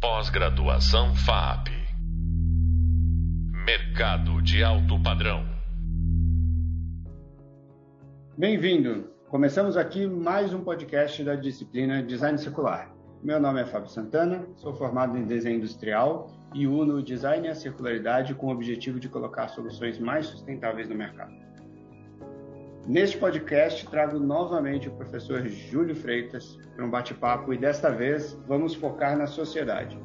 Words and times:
Pós-graduação 0.00 1.12
FAP. 1.12 1.70
Mercado 3.66 4.40
de 4.40 4.62
alto 4.62 5.02
padrão. 5.02 5.44
Bem-vindo! 8.36 9.10
Começamos 9.28 9.76
aqui 9.76 10.06
mais 10.06 10.54
um 10.54 10.62
podcast 10.62 11.24
da 11.24 11.34
disciplina 11.34 12.00
Design 12.00 12.38
Circular. 12.38 12.94
Meu 13.24 13.40
nome 13.40 13.60
é 13.60 13.66
Fábio 13.66 13.88
Santana, 13.88 14.46
sou 14.54 14.72
formado 14.72 15.18
em 15.18 15.26
desenho 15.26 15.56
industrial 15.56 16.30
e 16.54 16.64
uno 16.68 16.98
o 16.98 17.02
design 17.02 17.48
e 17.48 17.50
a 17.50 17.54
circularidade 17.56 18.36
com 18.36 18.46
o 18.46 18.52
objetivo 18.52 19.00
de 19.00 19.08
colocar 19.08 19.48
soluções 19.48 19.98
mais 19.98 20.26
sustentáveis 20.26 20.88
no 20.88 20.94
mercado. 20.94 21.47
Neste 22.88 23.18
podcast, 23.18 23.86
trago 23.90 24.18
novamente 24.18 24.88
o 24.88 24.92
professor 24.92 25.46
Júlio 25.46 25.94
Freitas 25.94 26.58
para 26.74 26.86
um 26.86 26.88
bate-papo 26.88 27.52
e 27.52 27.58
desta 27.58 27.90
vez 27.90 28.32
vamos 28.48 28.74
focar 28.74 29.14
na 29.14 29.26
sociedade. 29.26 30.00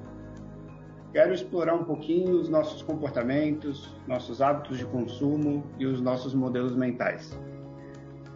Quero 1.14 1.34
explorar 1.34 1.76
um 1.76 1.86
pouquinho 1.86 2.36
os 2.36 2.50
nossos 2.50 2.82
comportamentos, 2.82 3.96
nossos 4.06 4.42
hábitos 4.42 4.78
de 4.80 4.86
consumo 4.86 5.64
e 5.80 5.86
os 5.86 6.02
nossos 6.02 6.34
modelos 6.34 6.76
mentais. 6.76 7.40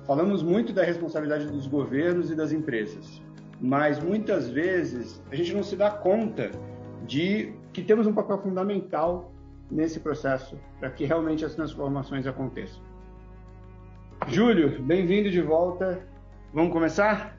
Falamos 0.05 0.41
muito 0.41 0.71
da 0.71 0.81
responsabilidade 0.81 1.47
dos 1.47 1.67
governos 1.67 2.31
e 2.31 2.35
das 2.35 2.53
empresas, 2.53 3.21
mas 3.59 3.99
muitas 3.99 4.49
vezes 4.49 5.21
a 5.29 5.35
gente 5.35 5.53
não 5.53 5.61
se 5.61 5.75
dá 5.75 5.91
conta 5.91 6.51
de 7.05 7.51
que 7.73 7.81
temos 7.81 8.07
um 8.07 8.13
papel 8.13 8.37
fundamental 8.37 9.33
nesse 9.69 9.99
processo 9.99 10.57
para 10.79 10.89
que 10.89 11.03
realmente 11.03 11.43
as 11.43 11.53
transformações 11.53 12.25
aconteçam. 12.25 12.87
Júlio, 14.29 14.81
bem-vindo 14.81 15.31
de 15.31 15.41
volta. 15.41 16.05
Vamos 16.53 16.73
começar? 16.73 17.37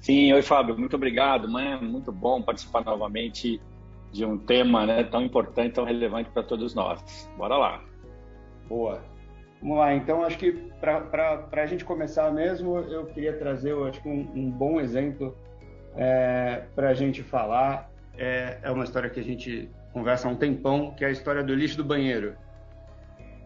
Sim, 0.00 0.30
oi 0.34 0.42
Fábio, 0.42 0.78
muito 0.78 0.96
obrigado. 0.96 1.58
É 1.58 1.80
muito 1.80 2.12
bom 2.12 2.42
participar 2.42 2.84
novamente 2.84 3.58
de 4.12 4.24
um 4.26 4.36
tema 4.36 4.84
né, 4.84 5.02
tão 5.04 5.22
importante, 5.22 5.72
tão 5.72 5.84
relevante 5.84 6.28
para 6.28 6.42
todos 6.42 6.74
nós. 6.74 7.26
Bora 7.38 7.56
lá. 7.56 7.82
Boa. 8.68 9.02
Vamos 9.62 9.78
lá, 9.78 9.94
então 9.94 10.22
acho 10.22 10.36
que 10.36 10.52
para 10.78 11.48
a 11.50 11.66
gente 11.66 11.86
começar 11.86 12.30
mesmo, 12.30 12.76
eu 12.76 13.06
queria 13.06 13.32
trazer 13.32 13.72
eu 13.72 13.86
acho 13.86 14.02
que 14.02 14.08
um, 14.08 14.30
um 14.34 14.50
bom 14.50 14.78
exemplo 14.78 15.34
é, 15.96 16.64
para 16.74 16.90
a 16.90 16.94
gente 16.94 17.22
falar. 17.22 17.90
É, 18.18 18.58
é, 18.62 18.70
uma 18.70 18.84
história 18.84 19.08
que 19.08 19.20
a 19.20 19.24
gente 19.24 19.70
conversa 19.94 20.28
há 20.28 20.30
um 20.30 20.36
tempão, 20.36 20.94
que 20.94 21.02
é 21.02 21.08
a 21.08 21.10
história 21.10 21.42
do 21.42 21.54
lixo 21.54 21.78
do 21.78 21.84
banheiro. 21.84 22.34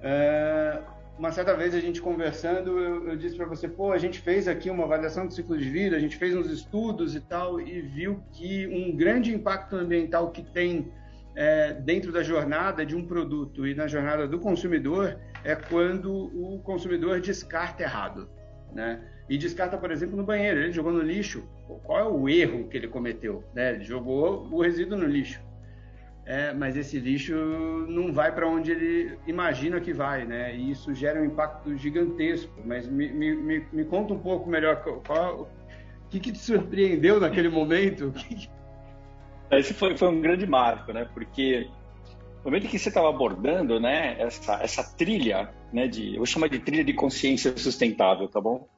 É, 0.02 0.80
uma 1.18 1.32
certa 1.32 1.54
vez 1.54 1.74
a 1.74 1.80
gente 1.80 2.00
conversando, 2.00 2.78
eu, 2.78 3.08
eu 3.08 3.16
disse 3.16 3.36
para 3.36 3.46
você, 3.46 3.68
pô, 3.68 3.92
a 3.92 3.98
gente 3.98 4.18
fez 4.18 4.48
aqui 4.48 4.70
uma 4.70 4.84
avaliação 4.84 5.26
do 5.26 5.32
ciclo 5.32 5.56
de 5.58 5.68
vida, 5.68 5.96
a 5.96 6.00
gente 6.00 6.16
fez 6.16 6.34
uns 6.34 6.50
estudos 6.50 7.14
e 7.14 7.20
tal, 7.20 7.60
e 7.60 7.80
viu 7.80 8.22
que 8.32 8.66
um 8.66 8.96
grande 8.96 9.34
impacto 9.34 9.76
ambiental 9.76 10.30
que 10.30 10.42
tem 10.42 10.90
é, 11.36 11.74
dentro 11.74 12.10
da 12.10 12.22
jornada 12.22 12.84
de 12.84 12.96
um 12.96 13.04
produto 13.06 13.66
e 13.66 13.74
na 13.74 13.86
jornada 13.86 14.26
do 14.26 14.38
consumidor 14.38 15.18
é 15.44 15.54
quando 15.54 16.12
o 16.12 16.58
consumidor 16.60 17.20
descarta 17.20 17.82
errado, 17.82 18.28
né? 18.72 19.00
E 19.28 19.38
descarta, 19.38 19.78
por 19.78 19.92
exemplo, 19.92 20.16
no 20.16 20.24
banheiro. 20.24 20.58
Ele 20.58 20.72
jogou 20.72 20.90
no 20.90 21.00
lixo. 21.00 21.44
Qual 21.84 21.98
é 22.00 22.04
o 22.04 22.28
erro 22.28 22.66
que 22.66 22.76
ele 22.76 22.88
cometeu? 22.88 23.44
Né? 23.54 23.74
Ele 23.74 23.84
jogou 23.84 24.48
o 24.50 24.60
resíduo 24.60 24.98
no 24.98 25.06
lixo 25.06 25.40
é, 26.26 26.52
mas 26.52 26.76
esse 26.76 26.98
lixo 26.98 27.34
não 27.88 28.12
vai 28.12 28.32
para 28.32 28.48
onde 28.48 28.70
ele 28.70 29.18
imagina 29.26 29.80
que 29.80 29.92
vai, 29.92 30.24
né? 30.24 30.54
E 30.54 30.70
isso 30.70 30.94
gera 30.94 31.20
um 31.20 31.24
impacto 31.24 31.76
gigantesco. 31.76 32.52
Mas 32.64 32.86
me, 32.86 33.10
me, 33.10 33.66
me 33.72 33.84
conta 33.84 34.14
um 34.14 34.18
pouco 34.18 34.48
melhor 34.48 34.82
qual, 35.06 35.42
o 35.42 36.08
que, 36.08 36.20
que 36.20 36.32
te 36.32 36.38
surpreendeu 36.38 37.18
naquele 37.18 37.48
momento? 37.48 38.12
Esse 39.50 39.74
foi, 39.74 39.96
foi 39.96 40.08
um 40.08 40.20
grande 40.20 40.46
marco, 40.46 40.92
né? 40.92 41.08
Porque 41.12 41.68
no 42.44 42.44
momento 42.44 42.68
que 42.68 42.78
você 42.78 42.88
estava 42.88 43.08
abordando, 43.08 43.80
né, 43.80 44.16
essa, 44.20 44.62
essa 44.62 44.96
trilha, 44.96 45.52
né, 45.72 45.88
de, 45.88 46.12
eu 46.12 46.18
vou 46.18 46.26
chamar 46.26 46.48
de 46.48 46.58
trilha 46.58 46.84
de 46.84 46.94
consciência 46.94 47.56
sustentável, 47.56 48.28
tá 48.28 48.40
bom? 48.40 48.68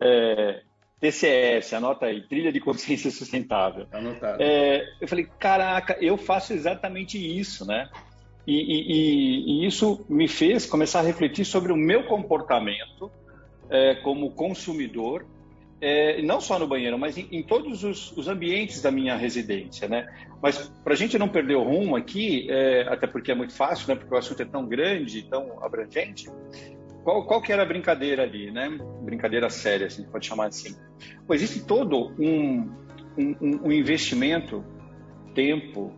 É, 0.00 0.62
TCS, 1.02 1.72
anota 1.72 2.06
aí, 2.06 2.22
Trilha 2.22 2.52
de 2.52 2.60
Consciência 2.60 3.10
Sustentável. 3.10 3.88
Anotado. 3.90 4.40
É, 4.40 4.88
eu 5.00 5.08
falei, 5.08 5.26
caraca, 5.36 5.98
eu 6.00 6.16
faço 6.16 6.52
exatamente 6.52 7.18
isso, 7.18 7.66
né? 7.66 7.90
E, 8.46 8.54
e, 8.54 9.64
e, 9.64 9.66
isso 9.66 10.06
me 10.08 10.28
fez 10.28 10.64
começar 10.64 11.00
a 11.00 11.02
refletir 11.02 11.44
sobre 11.44 11.72
o 11.72 11.76
meu 11.76 12.04
comportamento 12.04 13.10
é, 13.68 13.96
como 13.96 14.30
consumidor, 14.30 15.26
é, 15.80 16.22
não 16.22 16.40
só 16.40 16.56
no 16.56 16.68
banheiro, 16.68 16.96
mas 16.96 17.18
em, 17.18 17.26
em 17.32 17.42
todos 17.42 17.82
os, 17.82 18.16
os, 18.16 18.28
ambientes 18.28 18.80
da 18.80 18.92
minha 18.92 19.16
residência, 19.16 19.88
né? 19.88 20.06
Mas 20.40 20.72
para 20.84 20.92
a 20.92 20.96
gente 20.96 21.18
não 21.18 21.28
perder 21.28 21.56
o 21.56 21.64
rumo 21.64 21.96
aqui, 21.96 22.46
é, 22.48 22.82
até 22.88 23.08
porque 23.08 23.32
é 23.32 23.34
muito 23.34 23.52
fácil, 23.52 23.88
né? 23.88 23.96
Porque 23.96 24.14
o 24.14 24.18
assunto 24.18 24.40
é 24.40 24.44
tão 24.44 24.66
grande, 24.66 25.22
tão 25.24 25.64
abrangente. 25.64 26.28
Qual, 27.04 27.24
qual 27.26 27.42
que 27.42 27.52
era 27.52 27.62
a 27.62 27.66
brincadeira 27.66 28.22
ali, 28.22 28.50
né? 28.50 28.68
Brincadeira 29.02 29.50
séria, 29.50 29.86
assim, 29.86 30.04
pode 30.04 30.26
chamar 30.26 30.46
assim. 30.46 30.76
Existe 31.30 31.64
todo 31.64 32.12
um, 32.18 32.70
um, 33.18 33.60
um 33.64 33.72
investimento, 33.72 34.64
tempo, 35.34 35.92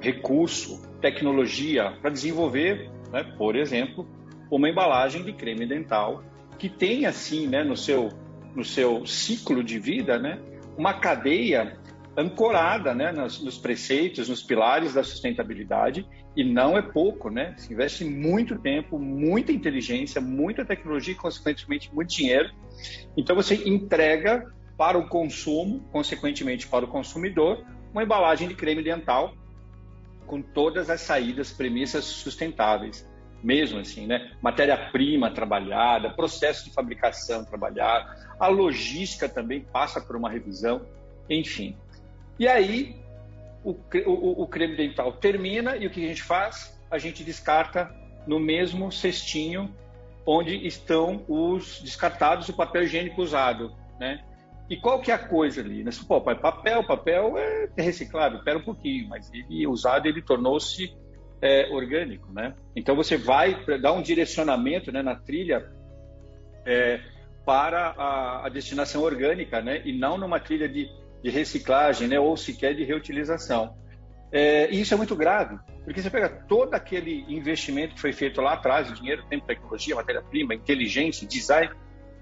recurso, 0.00 0.80
tecnologia 1.00 1.96
para 2.00 2.10
desenvolver, 2.10 2.90
né, 3.12 3.24
por 3.36 3.56
exemplo, 3.56 4.06
uma 4.50 4.68
embalagem 4.68 5.22
de 5.22 5.32
creme 5.32 5.66
dental 5.66 6.22
que 6.58 6.68
tem 6.68 7.06
assim, 7.06 7.46
né, 7.48 7.64
no 7.64 7.76
seu 7.76 8.10
no 8.54 8.64
seu 8.64 9.04
ciclo 9.04 9.64
de 9.64 9.80
vida, 9.80 10.16
né, 10.16 10.38
uma 10.78 10.94
cadeia 10.94 11.76
ancorada 12.16 12.94
né, 12.94 13.10
nos, 13.10 13.42
nos, 13.42 13.58
preceitos, 13.58 14.28
nos 14.28 14.44
pilares 14.44 14.94
da 14.94 15.02
sustentabilidade, 15.02 16.06
e 16.36 16.42
não 16.42 16.76
é 16.76 16.82
pouco, 16.82 17.30
né? 17.30 17.54
Se 17.56 17.72
investe 17.72 18.04
muito 18.04 18.58
tempo, 18.58 18.98
muita 18.98 19.52
inteligência, 19.52 20.20
muita 20.20 20.64
tecnologia 20.64 21.14
e, 21.14 21.16
consequentemente, 21.16 21.94
muito 21.94 22.10
dinheiro. 22.14 22.50
Então, 23.16 23.36
você 23.36 23.68
entrega 23.68 24.52
para 24.76 24.98
o 24.98 25.08
consumo, 25.08 25.80
consequentemente 25.92 26.66
para 26.66 26.84
o 26.84 26.88
consumidor, 26.88 27.64
uma 27.92 28.02
embalagem 28.02 28.48
de 28.48 28.54
creme 28.54 28.82
dental 28.82 29.34
com 30.26 30.42
todas 30.42 30.90
as 30.90 31.00
saídas, 31.00 31.52
premissas 31.52 32.04
sustentáveis. 32.04 33.08
Mesmo 33.42 33.78
assim, 33.78 34.06
né? 34.06 34.32
Matéria-prima 34.40 35.30
trabalhada, 35.30 36.10
processo 36.10 36.64
de 36.64 36.72
fabricação 36.72 37.44
trabalhado, 37.44 38.10
a 38.40 38.48
logística 38.48 39.28
também 39.28 39.60
passa 39.60 40.00
por 40.00 40.16
uma 40.16 40.30
revisão, 40.30 40.86
enfim. 41.28 41.76
E 42.38 42.48
aí 42.48 43.03
o, 43.64 43.76
o, 44.06 44.42
o 44.42 44.46
creme 44.46 44.76
dental 44.76 45.12
termina 45.12 45.76
e 45.76 45.86
o 45.86 45.90
que 45.90 46.04
a 46.04 46.08
gente 46.08 46.22
faz? 46.22 46.78
A 46.90 46.98
gente 46.98 47.24
descarta 47.24 47.92
no 48.26 48.38
mesmo 48.38 48.92
cestinho 48.92 49.74
onde 50.26 50.66
estão 50.66 51.24
os 51.28 51.80
descartados 51.80 52.48
o 52.48 52.56
papel 52.56 52.84
higiênico 52.84 53.20
usado, 53.20 53.74
né? 53.98 54.24
E 54.68 54.76
qual 54.76 55.00
que 55.00 55.10
é 55.10 55.14
a 55.14 55.18
coisa 55.18 55.60
ali? 55.60 55.84
Né? 55.84 55.90
Pô, 56.08 56.20
papel, 56.20 56.84
papel 56.84 57.36
é 57.36 57.68
reciclável, 57.76 58.38
espera 58.38 58.58
um 58.58 58.64
pouquinho, 58.64 59.08
mas 59.08 59.30
ele 59.32 59.66
usado 59.66 60.06
ele 60.06 60.22
tornou-se 60.22 60.90
é, 61.42 61.68
orgânico, 61.70 62.32
né? 62.32 62.54
Então 62.74 62.96
você 62.96 63.18
vai 63.18 63.62
dar 63.78 63.92
um 63.92 64.00
direcionamento 64.00 64.90
né, 64.90 65.02
na 65.02 65.14
trilha 65.14 65.70
é, 66.64 67.00
para 67.44 67.90
a, 67.90 68.46
a, 68.46 68.48
destinação 68.48 69.02
orgânica, 69.02 69.60
né? 69.60 69.82
E 69.84 69.92
não 69.92 70.16
numa 70.16 70.40
trilha 70.40 70.66
de 70.66 70.88
de 71.24 71.30
reciclagem, 71.30 72.06
né, 72.06 72.20
ou 72.20 72.36
sequer 72.36 72.76
de 72.76 72.84
reutilização. 72.84 73.74
É, 74.30 74.70
e 74.70 74.82
isso 74.82 74.92
é 74.92 74.96
muito 74.96 75.16
grave, 75.16 75.58
porque 75.82 76.02
você 76.02 76.10
pega 76.10 76.28
todo 76.28 76.74
aquele 76.74 77.24
investimento 77.26 77.94
que 77.94 78.00
foi 78.00 78.12
feito 78.12 78.42
lá 78.42 78.52
atrás, 78.52 78.92
dinheiro, 78.92 79.24
tempo, 79.30 79.46
tecnologia, 79.46 79.94
matéria-prima, 79.94 80.54
inteligência, 80.54 81.26
design, 81.26 81.72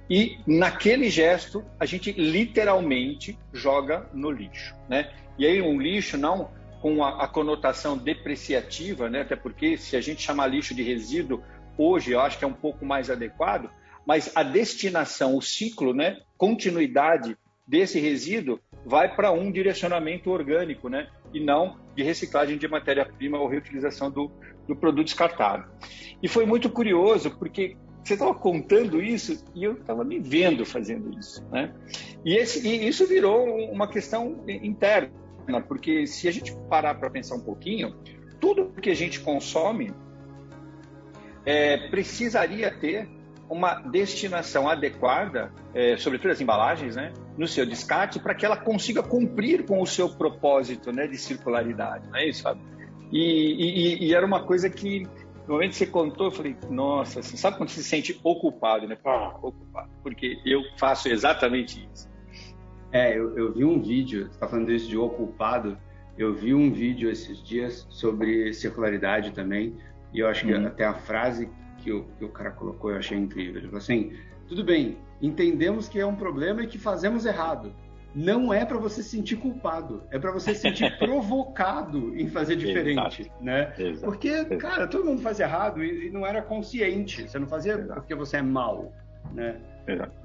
e 0.08 0.38
naquele 0.46 1.10
gesto 1.10 1.64
a 1.80 1.84
gente 1.84 2.12
literalmente 2.12 3.36
joga 3.52 4.08
no 4.12 4.30
lixo, 4.30 4.72
né? 4.88 5.12
E 5.36 5.46
aí 5.46 5.60
um 5.60 5.80
lixo 5.80 6.16
não 6.16 6.52
com 6.80 7.02
a, 7.02 7.24
a 7.24 7.28
conotação 7.28 7.98
depreciativa, 7.98 9.10
né? 9.10 9.22
Até 9.22 9.34
porque 9.34 9.76
se 9.76 9.96
a 9.96 10.00
gente 10.00 10.22
chamar 10.22 10.46
lixo 10.46 10.76
de 10.76 10.82
resíduo 10.82 11.42
hoje, 11.76 12.12
eu 12.12 12.20
acho 12.20 12.38
que 12.38 12.44
é 12.44 12.48
um 12.48 12.52
pouco 12.52 12.84
mais 12.84 13.10
adequado, 13.10 13.68
mas 14.06 14.30
a 14.36 14.44
destinação, 14.44 15.36
o 15.36 15.42
ciclo, 15.42 15.92
né? 15.92 16.18
Continuidade 16.36 17.36
desse 17.66 17.98
resíduo 17.98 18.60
vai 18.84 19.14
para 19.14 19.30
um 19.30 19.50
direcionamento 19.50 20.30
orgânico, 20.30 20.88
né? 20.88 21.08
E 21.32 21.40
não 21.40 21.80
de 21.94 22.02
reciclagem 22.02 22.58
de 22.58 22.66
matéria-prima 22.66 23.38
ou 23.38 23.48
reutilização 23.48 24.10
do, 24.10 24.30
do 24.66 24.74
produto 24.74 25.06
descartado. 25.06 25.70
E 26.22 26.28
foi 26.28 26.44
muito 26.46 26.68
curioso, 26.70 27.30
porque 27.38 27.76
você 28.02 28.14
estava 28.14 28.34
contando 28.34 29.00
isso 29.00 29.44
e 29.54 29.64
eu 29.64 29.74
estava 29.74 30.04
me 30.04 30.18
vendo 30.18 30.66
fazendo 30.66 31.16
isso, 31.18 31.44
né? 31.50 31.72
E, 32.24 32.36
esse, 32.36 32.66
e 32.66 32.88
isso 32.88 33.06
virou 33.06 33.46
uma 33.70 33.86
questão 33.88 34.44
interna, 34.48 35.12
porque 35.68 36.06
se 36.06 36.26
a 36.26 36.32
gente 36.32 36.54
parar 36.68 36.94
para 36.96 37.10
pensar 37.10 37.36
um 37.36 37.40
pouquinho, 37.40 37.94
tudo 38.40 38.72
que 38.80 38.90
a 38.90 38.94
gente 38.94 39.20
consome 39.20 39.92
é, 41.44 41.88
precisaria 41.88 42.70
ter 42.70 43.08
uma 43.52 43.74
destinação 43.74 44.66
adequada, 44.66 45.52
é, 45.74 45.96
sobretudo 45.98 46.30
as 46.30 46.40
embalagens, 46.40 46.96
né, 46.96 47.12
no 47.36 47.46
seu 47.46 47.66
descarte, 47.66 48.18
para 48.18 48.34
que 48.34 48.46
ela 48.46 48.56
consiga 48.56 49.02
cumprir 49.02 49.66
com 49.66 49.80
o 49.82 49.86
seu 49.86 50.08
propósito 50.08 50.90
né, 50.90 51.06
de 51.06 51.18
circularidade. 51.18 52.08
Não 52.08 52.16
é 52.16 52.26
isso, 52.26 52.42
Fábio? 52.42 52.62
E, 53.12 53.18
e, 53.20 54.06
e, 54.06 54.14
era 54.14 54.24
uma 54.24 54.42
coisa 54.42 54.70
que, 54.70 55.06
no 55.46 55.54
momento 55.54 55.72
que 55.72 55.76
você 55.76 55.86
contou, 55.86 56.28
eu 56.28 56.30
falei, 56.30 56.56
nossa, 56.70 57.20
assim, 57.20 57.36
sabe 57.36 57.58
quando 57.58 57.68
você 57.68 57.82
se 57.82 57.88
sente 57.88 58.18
ocupado, 58.24 58.88
né? 58.88 58.96
Ocupado, 59.42 59.90
porque 60.02 60.38
eu 60.46 60.62
faço 60.78 61.10
exatamente 61.10 61.86
isso. 61.92 62.10
É, 62.90 63.14
eu, 63.14 63.36
eu 63.36 63.52
vi 63.52 63.66
um 63.66 63.82
vídeo, 63.82 64.28
você 64.28 64.30
está 64.30 64.48
falando 64.48 64.72
isso 64.72 64.88
de 64.88 64.96
ocupado, 64.96 65.76
eu 66.16 66.32
vi 66.32 66.54
um 66.54 66.72
vídeo 66.72 67.10
esses 67.10 67.42
dias 67.42 67.86
sobre 67.90 68.54
circularidade 68.54 69.32
também, 69.32 69.76
e 70.10 70.20
eu 70.20 70.26
acho 70.26 70.46
que 70.46 70.54
uhum. 70.54 70.66
até 70.66 70.86
a 70.86 70.94
frase 70.94 71.50
que 71.82 71.92
o, 71.92 72.04
que 72.18 72.24
o 72.24 72.28
cara 72.28 72.50
colocou 72.50 72.90
eu 72.90 72.98
achei 72.98 73.18
incrível. 73.18 73.56
Ele 73.56 73.66
falou 73.66 73.78
assim: 73.78 74.12
tudo 74.48 74.64
bem, 74.64 74.98
entendemos 75.20 75.88
que 75.88 75.98
é 75.98 76.06
um 76.06 76.14
problema 76.14 76.62
e 76.62 76.66
que 76.66 76.78
fazemos 76.78 77.26
errado. 77.26 77.72
Não 78.14 78.52
é 78.52 78.64
para 78.66 78.76
você 78.76 79.02
se 79.02 79.08
sentir 79.08 79.36
culpado, 79.36 80.02
é 80.10 80.18
para 80.18 80.30
você 80.30 80.54
se 80.54 80.60
sentir 80.60 80.96
provocado 80.98 82.14
em 82.14 82.28
fazer 82.28 82.56
diferente, 82.56 83.22
Exato. 83.22 83.42
né? 83.42 83.72
Exato. 83.78 84.04
Porque, 84.04 84.28
Exato. 84.28 84.58
cara, 84.58 84.86
todo 84.86 85.06
mundo 85.06 85.22
faz 85.22 85.40
errado 85.40 85.82
e, 85.82 86.08
e, 86.08 86.10
não 86.10 86.26
era 86.26 86.42
consciente. 86.42 87.22
Você 87.22 87.38
não 87.38 87.46
fazia 87.46 87.78
porque 87.78 88.14
você 88.14 88.36
é 88.36 88.42
mal, 88.42 88.92
né? 89.32 89.56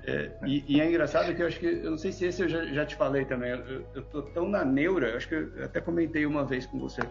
É, 0.06 0.31
e, 0.45 0.63
e, 0.68 0.81
é 0.81 0.88
engraçado 0.88 1.33
que 1.33 1.42
eu 1.42 1.48
acho 1.48 1.59
que, 1.59 1.65
eu 1.65 1.89
não 1.89 1.98
sei 1.98 2.12
se 2.12 2.25
esse 2.25 2.44
eu 2.44 2.50
já, 2.50 2.65
já 2.65 2.86
te 2.86 2.95
falei 2.95 3.25
também, 3.25 3.50
eu, 3.50 3.83
eu 3.95 4.04
tô 4.04 4.21
tão 4.21 4.48
na 4.48 4.63
neura, 4.63 5.18
acho 5.18 5.27
que 5.27 5.33
eu 5.33 5.50
até 5.63 5.81
comentei 5.81 6.27
uma 6.27 6.45
vez 6.45 6.68
com 6.68 6.77
você, 6.77 7.01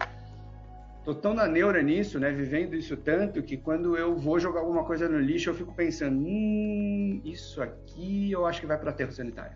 tô 1.07 1.15
tão 1.15 1.33
na 1.33 1.47
neura 1.47 1.81
nisso, 1.81 2.19
né, 2.19 2.29
vivendo 2.31 2.75
isso 2.75 2.97
tanto, 2.97 3.41
que 3.41 3.55
quando 3.55 3.95
eu 3.95 4.17
vou 4.17 4.37
jogar 4.41 4.59
alguma 4.59 4.83
coisa 4.83 5.07
no 5.07 5.17
lixo, 5.17 5.49
eu 5.49 5.53
fico 5.53 5.73
pensando, 5.73 6.19
hum, 6.19 7.21
isso 7.23 7.61
aqui 7.61 8.29
eu 8.29 8.45
acho 8.45 8.59
que 8.59 8.67
vai 8.67 8.77
para 8.77 8.89
aterro 8.89 9.13
sanitário. 9.13 9.55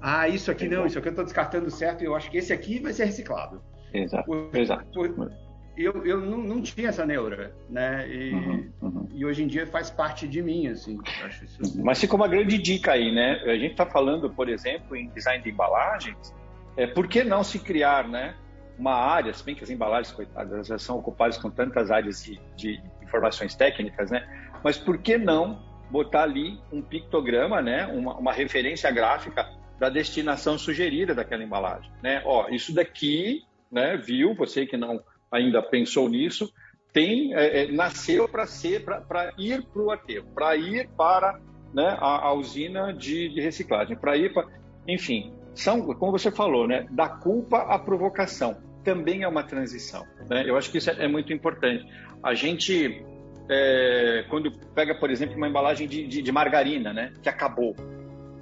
Ah, 0.00 0.28
isso 0.28 0.50
aqui 0.50 0.64
Exato. 0.64 0.80
não, 0.80 0.86
isso 0.86 0.98
aqui 0.98 1.06
eu 1.06 1.10
estou 1.10 1.24
descartando 1.24 1.70
certo 1.70 2.02
e 2.02 2.06
eu 2.06 2.16
acho 2.16 2.28
que 2.28 2.38
esse 2.38 2.52
aqui 2.52 2.80
vai 2.80 2.92
ser 2.92 3.04
reciclado. 3.04 3.62
Exato. 3.94 4.24
Por, 4.24 4.50
Exato. 4.56 4.84
Por, 4.92 5.30
eu, 5.76 6.04
eu 6.04 6.20
não, 6.20 6.38
não, 6.38 6.60
tinha 6.60 6.88
essa 6.88 7.06
neura, 7.06 7.54
né? 7.68 8.08
E, 8.08 8.34
uhum, 8.34 8.72
uhum. 8.82 9.08
e, 9.14 9.24
hoje 9.24 9.44
em 9.44 9.46
dia 9.46 9.68
faz 9.68 9.92
parte 9.92 10.26
de 10.26 10.42
mim, 10.42 10.66
assim. 10.66 10.98
Isso... 11.40 11.80
Mas 11.84 12.00
fica 12.00 12.16
uma 12.16 12.26
grande 12.26 12.58
dica 12.58 12.92
aí, 12.92 13.14
né? 13.14 13.40
A 13.44 13.54
gente 13.54 13.72
está 13.72 13.86
falando, 13.86 14.28
por 14.28 14.48
exemplo, 14.48 14.96
em 14.96 15.08
design 15.10 15.40
de 15.44 15.50
embalagens, 15.50 16.34
é, 16.76 16.88
por 16.88 17.06
que 17.06 17.22
não 17.22 17.44
se 17.44 17.60
criar, 17.60 18.08
né? 18.08 18.34
Uma 18.80 18.94
área, 18.94 19.30
se 19.34 19.44
bem 19.44 19.54
que 19.54 19.62
as 19.62 19.68
embalagens, 19.68 20.10
coitadas, 20.10 20.66
já 20.66 20.78
são 20.78 20.98
ocupadas 20.98 21.36
com 21.36 21.50
tantas 21.50 21.90
áreas 21.90 22.24
de, 22.24 22.40
de 22.56 22.82
informações 23.02 23.54
técnicas, 23.54 24.10
né? 24.10 24.26
Mas 24.64 24.78
por 24.78 24.96
que 24.96 25.18
não 25.18 25.62
botar 25.90 26.22
ali 26.22 26.58
um 26.72 26.80
pictograma, 26.80 27.60
né? 27.60 27.86
Uma, 27.88 28.16
uma 28.16 28.32
referência 28.32 28.90
gráfica 28.90 29.46
da 29.78 29.90
destinação 29.90 30.56
sugerida 30.56 31.14
daquela 31.14 31.44
embalagem, 31.44 31.92
né? 32.02 32.22
Ó, 32.24 32.48
isso 32.48 32.74
daqui, 32.74 33.42
né? 33.70 33.98
Viu? 33.98 34.34
Você 34.34 34.64
que 34.64 34.78
não 34.78 35.02
ainda 35.30 35.60
pensou 35.62 36.08
nisso, 36.08 36.50
tem 36.90 37.34
é, 37.34 37.64
é, 37.64 37.72
nasceu 37.72 38.26
para 38.26 38.46
ser 38.46 38.82
para 38.82 39.34
ir 39.36 39.62
para 39.62 39.82
o 39.82 39.90
aterro, 39.90 40.26
para 40.34 40.56
ir 40.56 40.88
para 40.96 41.38
né, 41.74 41.98
a, 42.00 42.28
a, 42.28 42.32
usina 42.32 42.94
de, 42.94 43.28
de 43.28 43.42
reciclagem, 43.42 43.94
para 43.94 44.16
ir 44.16 44.32
para, 44.32 44.46
enfim, 44.88 45.34
são 45.54 45.82
como 45.94 46.12
você 46.12 46.30
falou, 46.30 46.66
né, 46.66 46.86
da 46.90 47.10
culpa 47.10 47.58
à 47.58 47.78
provocação 47.78 48.69
também 48.84 49.22
é 49.22 49.28
uma 49.28 49.42
transição. 49.42 50.06
Né? 50.28 50.44
Eu 50.46 50.56
acho 50.56 50.70
que 50.70 50.78
isso 50.78 50.90
é, 50.90 51.04
é 51.04 51.08
muito 51.08 51.32
importante. 51.32 51.86
A 52.22 52.34
gente 52.34 53.04
é, 53.50 54.24
quando 54.28 54.52
pega, 54.74 54.94
por 54.94 55.10
exemplo, 55.10 55.36
uma 55.36 55.48
embalagem 55.48 55.88
de, 55.88 56.06
de, 56.06 56.22
de, 56.22 56.32
margarina, 56.32 56.92
né, 56.92 57.12
que 57.20 57.28
acabou, 57.28 57.74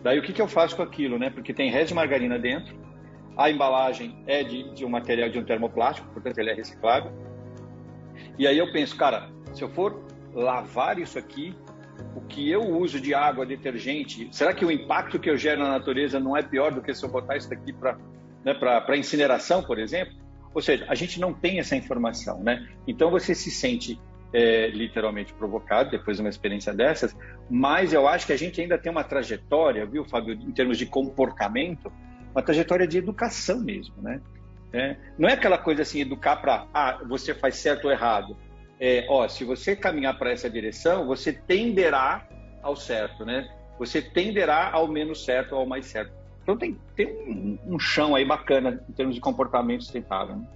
daí 0.02 0.18
o 0.18 0.22
que, 0.22 0.34
que 0.34 0.42
eu 0.42 0.46
faço 0.46 0.76
com 0.76 0.82
aquilo, 0.82 1.18
né? 1.18 1.30
Porque 1.30 1.54
tem 1.54 1.70
resto 1.70 1.88
de 1.88 1.94
margarina 1.94 2.38
dentro, 2.38 2.76
a 3.34 3.50
embalagem 3.50 4.22
é 4.26 4.44
de, 4.44 4.74
de 4.74 4.84
um 4.84 4.88
material 4.88 5.30
de 5.30 5.38
um 5.38 5.44
termoplástico, 5.44 6.06
portanto 6.12 6.36
ele 6.38 6.50
é 6.50 6.54
reciclável. 6.54 7.10
E 8.38 8.46
aí 8.46 8.58
eu 8.58 8.70
penso, 8.70 8.96
cara, 8.96 9.30
se 9.54 9.62
eu 9.62 9.68
for 9.70 10.04
lavar 10.34 10.98
isso 10.98 11.18
aqui, 11.18 11.56
o 12.14 12.20
que 12.20 12.50
eu 12.50 12.62
uso 12.62 13.00
de 13.00 13.14
água, 13.14 13.46
detergente, 13.46 14.28
será 14.30 14.52
que 14.52 14.64
o 14.64 14.70
impacto 14.70 15.18
que 15.18 15.30
eu 15.30 15.36
gero 15.36 15.62
na 15.62 15.70
natureza 15.70 16.20
não 16.20 16.36
é 16.36 16.42
pior 16.42 16.72
do 16.72 16.82
que 16.82 16.92
se 16.94 17.04
eu 17.04 17.10
botar 17.10 17.36
isso 17.36 17.48
daqui 17.48 17.72
para 17.72 17.96
né, 18.44 18.54
incineração, 18.98 19.62
por 19.62 19.78
exemplo? 19.78 20.14
Ou 20.54 20.62
seja, 20.62 20.86
a 20.88 20.94
gente 20.94 21.20
não 21.20 21.32
tem 21.32 21.58
essa 21.58 21.76
informação, 21.76 22.42
né? 22.42 22.66
Então 22.86 23.10
você 23.10 23.34
se 23.34 23.50
sente 23.50 24.00
é, 24.32 24.68
literalmente 24.68 25.32
provocado 25.32 25.90
depois 25.90 26.16
de 26.16 26.22
uma 26.22 26.28
experiência 26.28 26.72
dessas, 26.72 27.16
mas 27.48 27.92
eu 27.92 28.06
acho 28.06 28.26
que 28.26 28.32
a 28.32 28.38
gente 28.38 28.60
ainda 28.60 28.78
tem 28.78 28.90
uma 28.90 29.04
trajetória, 29.04 29.86
viu, 29.86 30.04
Fábio, 30.04 30.34
em 30.34 30.52
termos 30.52 30.76
de 30.76 30.86
comportamento, 30.86 31.92
uma 32.32 32.42
trajetória 32.42 32.86
de 32.86 32.98
educação 32.98 33.60
mesmo, 33.60 33.94
né? 34.02 34.20
É, 34.72 34.96
não 35.18 35.28
é 35.28 35.32
aquela 35.32 35.56
coisa 35.56 35.82
assim, 35.82 36.00
educar 36.00 36.36
para, 36.36 36.66
ah, 36.74 37.00
você 37.08 37.34
faz 37.34 37.56
certo 37.56 37.86
ou 37.86 37.90
errado. 37.90 38.36
É, 38.78 39.06
ó, 39.08 39.26
se 39.26 39.44
você 39.44 39.74
caminhar 39.74 40.18
para 40.18 40.30
essa 40.30 40.48
direção, 40.48 41.06
você 41.06 41.32
tenderá 41.32 42.26
ao 42.62 42.76
certo, 42.76 43.24
né? 43.24 43.48
Você 43.78 44.02
tenderá 44.02 44.70
ao 44.70 44.86
menos 44.86 45.24
certo 45.24 45.52
ou 45.52 45.60
ao 45.60 45.66
mais 45.66 45.86
certo. 45.86 46.12
Então 46.48 46.56
tem, 46.56 46.78
tem 46.96 47.06
um, 47.28 47.74
um 47.74 47.78
chão 47.78 48.14
aí 48.14 48.24
bacana 48.24 48.82
em 48.88 48.92
termos 48.92 49.14
de 49.14 49.20
comportamento 49.20 49.82
sustentável. 49.82 50.36
Né? 50.36 50.46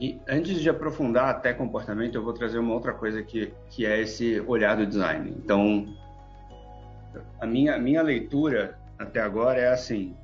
E 0.00 0.18
antes 0.26 0.62
de 0.62 0.70
aprofundar 0.70 1.28
até 1.28 1.52
comportamento, 1.52 2.14
eu 2.14 2.24
vou 2.24 2.32
trazer 2.32 2.58
uma 2.58 2.72
outra 2.72 2.94
coisa 2.94 3.22
que, 3.22 3.52
que 3.68 3.84
é 3.84 4.00
esse 4.00 4.40
olhar 4.46 4.78
do 4.78 4.86
design. 4.86 5.30
Então, 5.36 5.94
a 7.38 7.46
minha, 7.46 7.76
minha 7.78 8.00
leitura 8.00 8.78
até 8.98 9.20
agora 9.20 9.60
é 9.60 9.68
assim: 9.68 10.16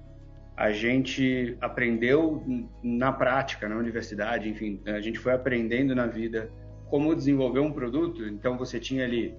a 0.56 0.72
gente 0.72 1.58
aprendeu 1.60 2.42
na 2.82 3.12
prática, 3.12 3.68
na 3.68 3.76
universidade, 3.76 4.48
enfim, 4.48 4.80
a 4.86 5.00
gente 5.02 5.18
foi 5.18 5.34
aprendendo 5.34 5.94
na 5.94 6.06
vida 6.06 6.50
como 6.88 7.14
desenvolver 7.14 7.60
um 7.60 7.70
produto. 7.70 8.24
Então, 8.24 8.56
você 8.56 8.80
tinha 8.80 9.04
ali 9.04 9.34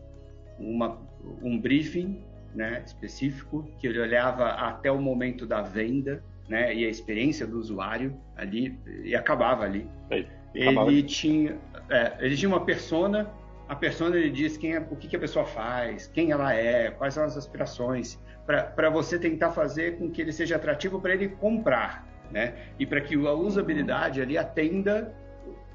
uma, 0.59 0.99
um 1.41 1.59
briefing 1.59 2.28
né, 2.53 2.83
específico, 2.85 3.69
que 3.77 3.87
ele 3.87 3.99
olhava 3.99 4.49
até 4.49 4.91
o 4.91 4.99
momento 4.99 5.45
da 5.45 5.61
venda 5.61 6.23
né, 6.47 6.73
e 6.73 6.85
a 6.85 6.89
experiência 6.89 7.45
do 7.45 7.57
usuário 7.59 8.19
ali, 8.35 8.77
e 9.03 9.15
acabava 9.15 9.63
ali. 9.63 9.87
Ele, 10.53 11.03
tinha, 11.03 11.57
é, 11.89 12.13
ele 12.19 12.35
tinha 12.35 12.49
uma 12.49 12.65
persona, 12.65 13.29
a 13.67 13.75
persona 13.75 14.17
ele 14.17 14.31
diz 14.31 14.57
quem 14.57 14.73
é, 14.73 14.79
o 14.79 14.95
que, 14.95 15.07
que 15.07 15.15
a 15.15 15.19
pessoa 15.19 15.45
faz, 15.45 16.07
quem 16.07 16.31
ela 16.31 16.53
é, 16.53 16.89
quais 16.89 17.13
são 17.13 17.23
as 17.23 17.37
aspirações, 17.37 18.19
para 18.45 18.89
você 18.89 19.19
tentar 19.19 19.51
fazer 19.51 19.97
com 19.97 20.09
que 20.09 20.21
ele 20.21 20.31
seja 20.31 20.55
atrativo 20.55 20.99
para 20.99 21.13
ele 21.13 21.29
comprar, 21.29 22.07
né? 22.31 22.55
E 22.79 22.85
para 22.85 22.99
que 22.99 23.13
a 23.13 23.31
usabilidade 23.31 24.19
ali 24.23 24.39
atenda 24.39 25.13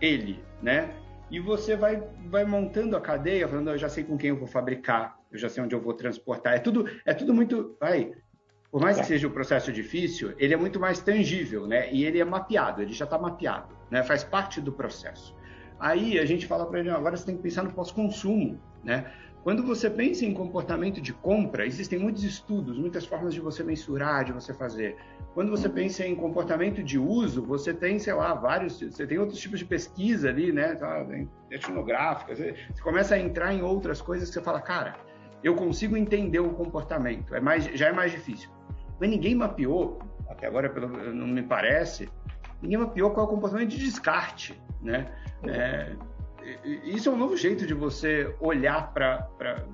ele, 0.00 0.43
né? 0.60 0.91
E 1.31 1.41
você 1.41 1.77
vai, 1.77 2.03
vai 2.27 2.45
montando 2.45 2.97
a 2.97 3.01
cadeia, 3.01 3.49
falando, 3.49 3.71
eu 3.71 3.79
já 3.79 3.89
sei 3.89 4.05
com 4.05 4.17
quem 4.17 4.31
eu 4.31 4.37
vou 4.37 4.47
fabricar, 4.47 5.19
eu 5.33 5.39
já 5.39 5.49
sei 5.49 5.63
onde 5.63 5.75
eu 5.75 5.81
vou 5.81 5.95
transportar. 5.95 6.55
É 6.55 6.59
tudo, 6.59 6.89
é 7.05 7.15
tudo 7.15 7.33
muito, 7.33 7.77
vai, 7.81 8.13
por 8.71 8.81
mais 8.81 8.97
que 8.97 9.03
é. 9.03 9.07
seja 9.07 9.29
um 9.29 9.31
processo 9.31 9.73
difícil, 9.73 10.35
ele 10.37 10.53
é 10.53 10.57
muito 10.57 10.81
mais 10.81 11.01
tangível, 11.01 11.67
né? 11.67 11.93
E 11.93 12.05
ele 12.05 12.19
é 12.19 12.25
mapeado, 12.25 12.83
ele 12.83 12.93
já 12.93 13.05
está 13.05 13.17
mapeado, 13.17 13.75
né? 13.91 14.03
Faz 14.03 14.25
parte 14.25 14.61
do 14.61 14.73
processo. 14.73 15.35
Aí 15.79 16.19
a 16.19 16.25
gente 16.25 16.47
fala 16.47 16.67
para 16.67 16.81
ele, 16.81 16.91
agora 16.91 17.17
você 17.17 17.25
tem 17.25 17.37
que 17.37 17.43
pensar 17.43 17.63
no 17.63 17.73
pós-consumo, 17.73 18.61
né? 18.83 19.13
Quando 19.44 19.63
você 19.63 19.91
pensa 19.91 20.24
em 20.24 20.32
comportamento 20.32 21.03
de 21.03 21.13
compra, 21.13 21.67
existem 21.67 21.98
muitos 21.98 22.24
estudos, 22.24 22.79
muitas 22.79 23.05
formas 23.05 23.34
de 23.34 23.41
você 23.41 23.63
mensurar, 23.63 24.24
de 24.24 24.32
você 24.32 24.55
fazer. 24.55 24.96
Quando 25.34 25.51
você 25.51 25.69
pensa 25.69 26.06
em 26.06 26.17
comportamento 26.17 26.82
de 26.82 26.98
uso, 26.98 27.44
você 27.44 27.74
tem, 27.74 27.98
sei 27.98 28.15
lá, 28.15 28.32
vários, 28.32 28.81
você 28.81 29.06
tem 29.06 29.19
outros 29.19 29.39
tipos 29.39 29.58
de 29.58 29.67
pesquisa 29.67 30.31
ali, 30.31 30.51
né, 30.51 30.74
tá, 30.77 31.06
etnográfica, 31.51 32.34
você, 32.34 32.56
você 32.74 32.82
começa 32.82 33.17
a 33.17 33.19
entrar 33.19 33.53
em 33.53 33.60
outras 33.60 34.01
coisas 34.01 34.31
que 34.31 34.34
você 34.34 34.41
fala, 34.41 34.63
cara, 34.63 34.96
eu 35.43 35.55
consigo 35.55 35.94
entender 35.94 36.41
o 36.41 36.48
comportamento, 36.55 37.34
é 37.34 37.41
mais, 37.41 37.67
já 37.67 37.89
é 37.89 37.93
mais 37.93 38.13
difícil. 38.13 38.48
Mas 38.98 39.10
ninguém 39.10 39.34
mapeou, 39.34 39.98
até 40.31 40.46
agora 40.46 40.72
não 41.13 41.27
me 41.27 41.43
parece, 41.43 42.08
ninguém 42.63 42.79
mapeou 42.79 43.10
qual 43.10 43.27
é 43.27 43.29
o 43.29 43.32
comportamento 43.32 43.69
de 43.69 43.79
descarte, 43.79 44.58
né? 44.81 45.13
É, 45.46 45.94
isso 46.84 47.08
é 47.08 47.13
um 47.13 47.17
novo 47.17 47.36
jeito 47.36 47.67
de 47.67 47.74
você 47.74 48.34
olhar 48.41 48.93
para 48.93 49.29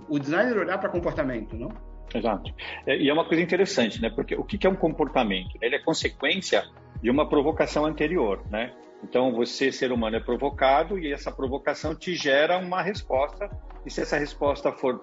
o 0.09 0.19
designer 0.19 0.59
olhar 0.59 0.79
para 0.79 0.89
comportamento, 0.89 1.57
não? 1.57 1.71
Exato. 2.15 2.53
É, 2.87 2.97
e 2.97 3.09
é 3.09 3.13
uma 3.13 3.25
coisa 3.25 3.43
interessante, 3.43 4.01
né? 4.01 4.11
Porque 4.11 4.35
o 4.35 4.45
que 4.45 4.67
é 4.67 4.71
um 4.71 4.77
comportamento? 4.77 5.57
Ele 5.61 5.77
é 5.77 5.79
consequência 5.79 6.65
de 7.01 7.11
uma 7.11 7.29
provocação 7.29 7.85
anterior, 7.85 8.43
né? 8.51 8.73
Então, 9.03 9.33
você, 9.33 9.73
ser 9.73 9.93
humano, 9.93 10.17
é 10.17 10.21
provocado 10.21 10.99
e 10.99 11.13
essa 11.13 11.33
provocação 11.33 11.95
te 11.95 12.15
gera 12.15 12.59
uma 12.59 12.83
resposta. 12.83 13.49
E 13.87 13.91
se 13.91 14.03
essa 14.03 14.19
resposta 14.19 14.73
for 14.73 15.01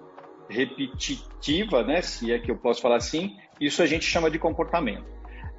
repetitiva, 0.48 1.82
né? 1.82 2.00
Se 2.02 2.32
é 2.32 2.38
que 2.38 2.50
eu 2.50 2.56
posso 2.56 2.80
falar 2.80 2.96
assim, 2.96 3.36
isso 3.60 3.82
a 3.82 3.86
gente 3.86 4.04
chama 4.04 4.30
de 4.30 4.38
comportamento. 4.38 5.06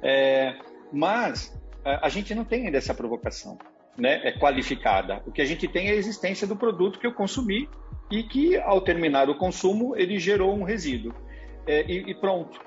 É, 0.02 0.56
mas 0.92 1.58
a 1.84 2.08
gente 2.08 2.34
não 2.34 2.44
tem 2.44 2.66
ainda 2.66 2.78
essa 2.78 2.94
provocação 2.94 3.58
né, 3.96 4.20
é 4.24 4.32
qualificada. 4.32 5.22
O 5.26 5.32
que 5.32 5.42
a 5.42 5.44
gente 5.44 5.68
tem 5.68 5.88
é 5.88 5.92
a 5.92 5.96
existência 5.96 6.46
do 6.46 6.56
produto 6.56 6.98
que 6.98 7.06
eu 7.06 7.12
consumi 7.12 7.68
e 8.10 8.22
que, 8.22 8.56
ao 8.56 8.80
terminar 8.80 9.28
o 9.28 9.36
consumo, 9.36 9.96
ele 9.96 10.18
gerou 10.18 10.54
um 10.54 10.64
resíduo. 10.64 11.14
É, 11.66 11.84
e, 11.86 12.10
e, 12.10 12.14
pronto. 12.14 12.60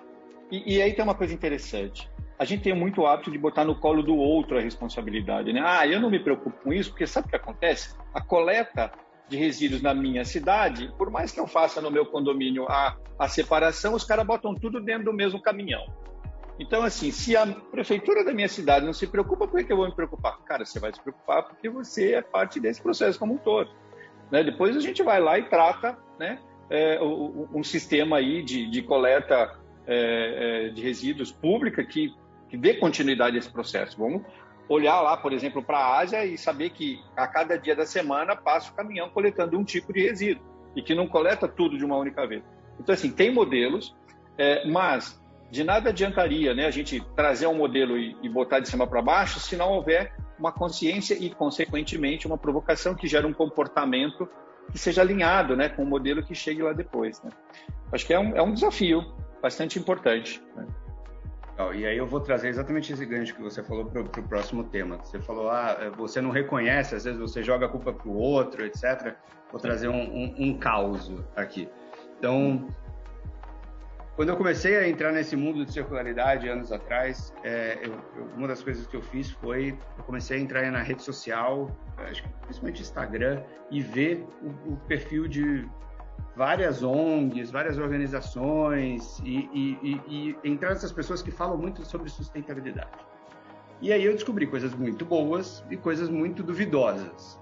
E, 0.52 0.76
e, 0.76 0.82
aí 0.82 0.94
tem 0.94 1.04
uma 1.04 1.16
coisa 1.16 1.34
interessante. 1.34 2.10
A 2.38 2.46
gente 2.46 2.64
tem 2.64 2.74
muito 2.74 3.06
hábito 3.06 3.32
de 3.32 3.38
botar 3.38 3.66
no 3.66 3.76
colo 3.76 4.02
do 4.02 4.16
outro 4.16 4.58
a 4.58 4.62
responsabilidade. 4.62 5.52
Né? 5.52 5.62
Ah, 5.64 5.86
eu 5.86 6.00
não 6.00 6.10
me 6.10 6.20
preocupo 6.20 6.58
com 6.64 6.74
isso, 6.74 6.92
porque 6.92 7.06
sabe 7.06 7.28
o 7.28 7.30
que 7.30 7.36
acontece? 7.36 7.96
A 8.14 8.22
coleta 8.22 8.92
de 9.28 9.38
resíduos 9.38 9.82
na 9.82 9.94
minha 9.94 10.24
cidade, 10.24 10.94
por 10.98 11.10
mais 11.10 11.32
que 11.32 11.40
eu 11.40 11.48
faça 11.48 11.82
no 11.82 11.90
meu 11.90 12.06
condomínio 12.06 12.66
a, 12.70 12.98
a 13.18 13.28
separação, 13.28 13.94
os 13.94 14.04
caras 14.04 14.26
botam 14.26 14.54
tudo 14.56 14.80
dentro 14.80 15.06
do 15.06 15.14
mesmo 15.14 15.42
caminhão. 15.42 15.86
Então, 16.64 16.82
assim, 16.82 17.12
se 17.12 17.36
a 17.36 17.46
prefeitura 17.46 18.24
da 18.24 18.34
minha 18.34 18.48
cidade 18.48 18.86
não 18.86 18.94
se 18.94 19.06
preocupa, 19.06 19.46
por 19.46 19.62
que 19.62 19.72
eu 19.72 19.76
vou 19.76 19.86
me 19.86 19.94
preocupar? 19.94 20.40
Cara, 20.46 20.64
você 20.64 20.80
vai 20.80 20.94
se 20.94 21.02
preocupar 21.02 21.44
porque 21.44 21.68
você 21.68 22.14
é 22.14 22.22
parte 22.22 22.58
desse 22.58 22.82
processo 22.82 23.20
como 23.20 23.34
um 23.34 23.38
todo. 23.38 23.70
Né? 24.32 24.46
Depois 24.46 24.78
a 24.78 24.80
gente 24.80 25.04
vai 25.04 25.20
lá 25.20 25.38
e 25.38 25.44
trata 25.44 25.98
né, 26.18 26.40
é, 26.70 27.00
um 27.02 27.62
sistema 27.64 28.16
aí 28.18 28.42
de, 28.42 28.66
de 28.70 28.82
coleta 28.82 29.60
é, 29.86 30.68
é, 30.68 30.70
de 30.70 30.82
resíduos 30.82 31.34
pública 31.34 31.84
que, 31.84 32.16
que 32.48 32.56
dê 32.56 32.76
continuidade 32.76 33.36
a 33.36 33.40
esse 33.40 33.52
processo. 33.52 33.98
Vamos 33.98 34.22
olhar 34.70 35.02
lá, 35.02 35.18
por 35.18 35.34
exemplo, 35.34 35.62
para 35.62 35.78
a 35.78 36.00
Ásia 36.00 36.26
e 36.26 36.38
saber 36.38 36.70
que 36.70 36.98
a 37.18 37.28
cada 37.28 37.58
dia 37.58 37.76
da 37.76 37.86
semana 37.86 38.38
passa 38.38 38.72
o 38.72 38.74
caminhão 38.74 39.10
coletando 39.10 39.60
um 39.60 39.66
tipo 39.66 39.92
de 39.92 40.02
resíduo 40.02 40.46
e 40.78 40.82
que 40.82 40.96
não 40.96 41.10
coleta 41.10 41.46
tudo 41.46 41.78
de 41.78 41.84
uma 41.84 41.98
única 41.98 42.26
vez. 42.26 42.42
Então, 42.80 42.94
assim, 42.94 43.12
tem 43.12 43.34
modelos, 43.34 43.94
é, 44.38 44.66
mas 44.66 45.22
de 45.54 45.64
nada 45.64 45.92
adiantaria 45.92 46.52
né, 46.56 46.66
a 46.66 46.72
gente 46.72 47.00
trazer 47.16 47.46
um 47.46 47.54
modelo 47.54 47.96
e, 47.96 48.18
e 48.24 48.28
botar 48.28 48.60
de 48.60 48.68
cima 48.68 48.88
para 48.88 49.04
baixo 49.04 49.40
se 49.40 49.56
não 49.56 49.72
houver 49.72 50.12
uma 50.40 50.52
consciência 50.52 51.14
e, 51.14 51.30
consequentemente, 51.30 52.26
uma 52.26 52.40
provocação 52.40 52.96
que 52.96 53.08
gera 53.08 53.28
um 53.28 53.34
comportamento 53.34 54.28
que 54.72 54.80
seja 54.80 55.02
alinhado 55.02 55.56
né, 55.56 55.70
com 55.70 55.84
o 55.84 55.86
modelo 55.86 56.24
que 56.24 56.34
chegue 56.34 56.64
lá 56.64 56.74
depois. 56.74 57.22
Né? 57.22 57.30
Acho 57.92 58.04
que 58.04 58.12
é 58.16 58.20
um, 58.20 58.36
é 58.36 58.42
um 58.42 58.52
desafio 58.52 59.14
bastante 59.44 59.78
importante. 59.78 60.42
Né? 60.56 60.66
E 61.76 61.86
aí 61.86 62.00
eu 62.00 62.08
vou 62.08 62.20
trazer 62.20 62.48
exatamente 62.50 62.92
esse 62.92 63.06
gancho 63.06 63.36
que 63.36 63.42
você 63.44 63.62
falou 63.62 63.86
para 63.86 64.02
o 64.02 64.28
próximo 64.28 64.64
tema. 64.64 64.98
Você 65.04 65.20
falou, 65.20 65.52
ah, 65.52 65.78
é, 65.80 65.90
você 65.92 66.20
não 66.20 66.32
reconhece, 66.32 66.96
às 66.96 67.04
vezes 67.04 67.20
você 67.20 67.44
joga 67.44 67.68
a 67.68 67.70
culpa 67.70 67.94
para 67.94 68.10
o 68.10 68.18
outro, 68.18 68.66
etc. 68.66 69.14
Vou 69.52 69.62
trazer 69.62 69.88
um, 69.88 70.02
um, 70.02 70.36
um 70.36 70.58
caos 70.58 71.12
aqui. 71.36 71.70
Então, 72.18 72.68
quando 74.16 74.30
eu 74.30 74.38
comecei 74.38 74.78
a 74.78 74.88
entrar 74.88 75.12
nesse 75.12 75.36
mundo 75.36 75.66
de 75.66 75.74
circularidade 75.74 76.48
anos 76.48 76.72
atrás, 76.72 77.34
é, 77.44 77.80
eu, 77.82 77.94
eu, 78.16 78.26
uma 78.36 78.48
das 78.48 78.62
coisas 78.62 78.86
que 78.86 78.96
eu 78.96 79.02
fiz 79.02 79.32
foi 79.32 79.78
eu 79.98 80.04
comecei 80.04 80.38
a 80.38 80.40
entrar 80.40 80.72
na 80.72 80.82
rede 80.82 81.02
social, 81.02 81.76
acho 81.98 82.22
que 82.22 82.30
principalmente 82.46 82.82
Instagram, 82.82 83.42
e 83.72 83.82
ver 83.82 84.24
o, 84.42 84.74
o 84.74 84.78
perfil 84.88 85.28
de 85.28 85.68
várias 86.36 86.84
ONGs, 86.84 87.50
várias 87.50 87.78
organizações 87.78 89.20
e, 89.24 89.50
e, 89.52 89.78
e, 89.82 90.38
e 90.44 90.50
entrar 90.50 90.70
nessas 90.70 90.92
pessoas 90.92 91.22
que 91.22 91.32
falam 91.32 91.58
muito 91.58 91.84
sobre 91.84 92.10
sustentabilidade. 92.10 92.90
E 93.82 93.92
aí 93.92 94.06
eu 94.06 94.14
descobri 94.14 94.48
coisas 94.48 94.74
muito 94.74 95.04
boas 95.06 95.64
e 95.70 95.76
coisas 95.76 96.08
muito 96.08 96.44
duvidosas. 96.44 97.40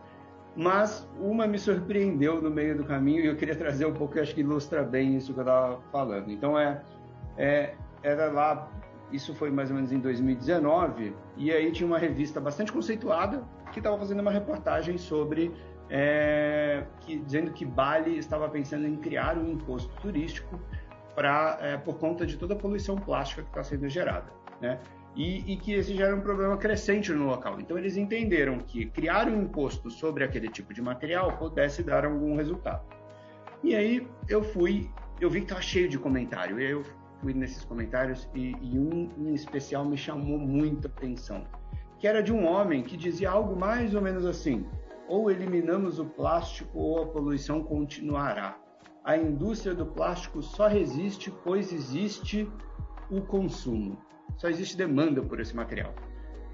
Mas 0.56 1.08
uma 1.20 1.48
me 1.48 1.58
surpreendeu 1.58 2.42
no 2.42 2.50
meio 2.50 2.78
do 2.78 2.84
caminho 2.84 3.24
e 3.24 3.28
eu 3.28 3.36
queria 3.36 3.56
trazer 3.56 3.86
um 3.86 3.94
pouco, 3.94 4.16
que 4.16 4.20
acho 4.20 4.36
que 4.36 4.42
ilustra 4.42 4.84
bem 4.84 5.16
isso 5.16 5.34
que 5.34 5.40
eu 5.40 5.44
estava 5.44 5.80
falando. 5.92 6.30
Então 6.30 6.60
é, 6.60 6.82
é, 7.38 7.76
era 8.04 8.30
lá, 8.30 8.70
isso 9.12 9.34
foi 9.34 9.50
mais 9.50 9.70
ou 9.70 9.76
menos 9.76 9.92
em 9.92 10.00
2019, 10.00 11.16
e 11.38 11.52
aí 11.52 11.72
tinha 11.72 11.88
uma 11.88 11.98
revista 11.98 12.42
bastante 12.42 12.72
conceituada 12.72 13.44
que 13.72 13.80
estava 13.80 13.98
fazendo 13.98 14.20
uma 14.20 14.32
reportagem 14.32 14.98
sobre 14.98 15.54
é, 15.90 16.86
que, 17.02 17.18
dizendo 17.20 17.52
que 17.52 17.66
Bali 17.66 18.18
estava 18.18 18.48
pensando 18.50 18.88
em 18.88 18.96
criar 18.98 19.38
um 19.38 19.52
imposto 19.52 19.94
turístico 20.02 20.60
para 21.16 21.58
é, 21.62 21.78
por 21.78 21.98
conta 21.98 22.26
de 22.26 22.38
toda 22.38 22.54
a 22.54 22.58
poluição 22.58 22.96
plástica 22.96 23.44
que 23.44 23.50
está 23.50 23.64
sendo 23.64 23.88
gerada, 23.90 24.32
né? 24.62 24.80
E, 25.16 25.52
e, 25.52 25.58
que 25.58 25.74
esse 25.74 25.94
gera 25.94 26.16
um 26.16 26.22
problema 26.22 26.56
crescente 26.56 27.12
no 27.12 27.26
local. 27.26 27.60
Então 27.60 27.78
eles 27.78 27.98
entenderam 27.98 28.60
que 28.60 28.86
criar 28.86 29.28
um 29.28 29.42
imposto 29.42 29.90
sobre 29.90 30.24
aquele 30.24 30.48
tipo 30.48 30.74
de 30.74 30.82
material 30.82 31.38
pudesse 31.38 31.84
dar 31.84 32.06
algum 32.06 32.38
resultado. 32.38 32.86
E 33.62 33.76
aí 33.76 34.08
eu 34.30 34.42
fui, 34.42 34.90
eu 35.20 35.30
vi 35.30 35.40
que 35.40 35.46
estava 35.46 35.62
cheio 35.62 35.90
de 35.90 36.00
comentário. 36.00 36.60
E 36.60 36.72
eu 36.72 36.84
fui 37.22 37.34
nesses 37.34 37.64
comentários 37.64 38.28
e, 38.34 38.56
e 38.62 38.80
um 38.80 39.10
em 39.18 39.34
especial 39.34 39.86
me 39.86 39.98
chamou 39.98 40.40
muito 40.40 40.88
a 40.88 40.90
atenção, 40.90 41.46
que 42.00 42.08
era 42.08 42.22
de 42.24 42.34
um 42.34 42.46
homem 42.46 42.82
que 42.84 42.98
dizia 42.98 43.30
algo 43.30 43.56
mais 43.56 43.94
ou 43.94 44.02
menos 44.02 44.26
assim: 44.26 44.66
ou 45.08 45.30
eliminamos 45.30 46.00
o 46.00 46.06
plástico 46.06 46.80
ou 46.80 47.04
a 47.04 47.08
poluição 47.08 47.64
continuará. 47.64 48.58
A 49.04 49.18
indústria 49.18 49.74
do 49.74 49.86
plástico 49.86 50.42
só 50.42 50.68
resiste 50.68 51.32
pois 51.44 51.72
existe 51.72 52.50
o 53.10 53.22
consumo, 53.22 53.98
só 54.38 54.50
existe 54.50 54.78
demanda 54.78 55.22
por 55.22 55.40
esse 55.40 55.56
material. 55.56 55.94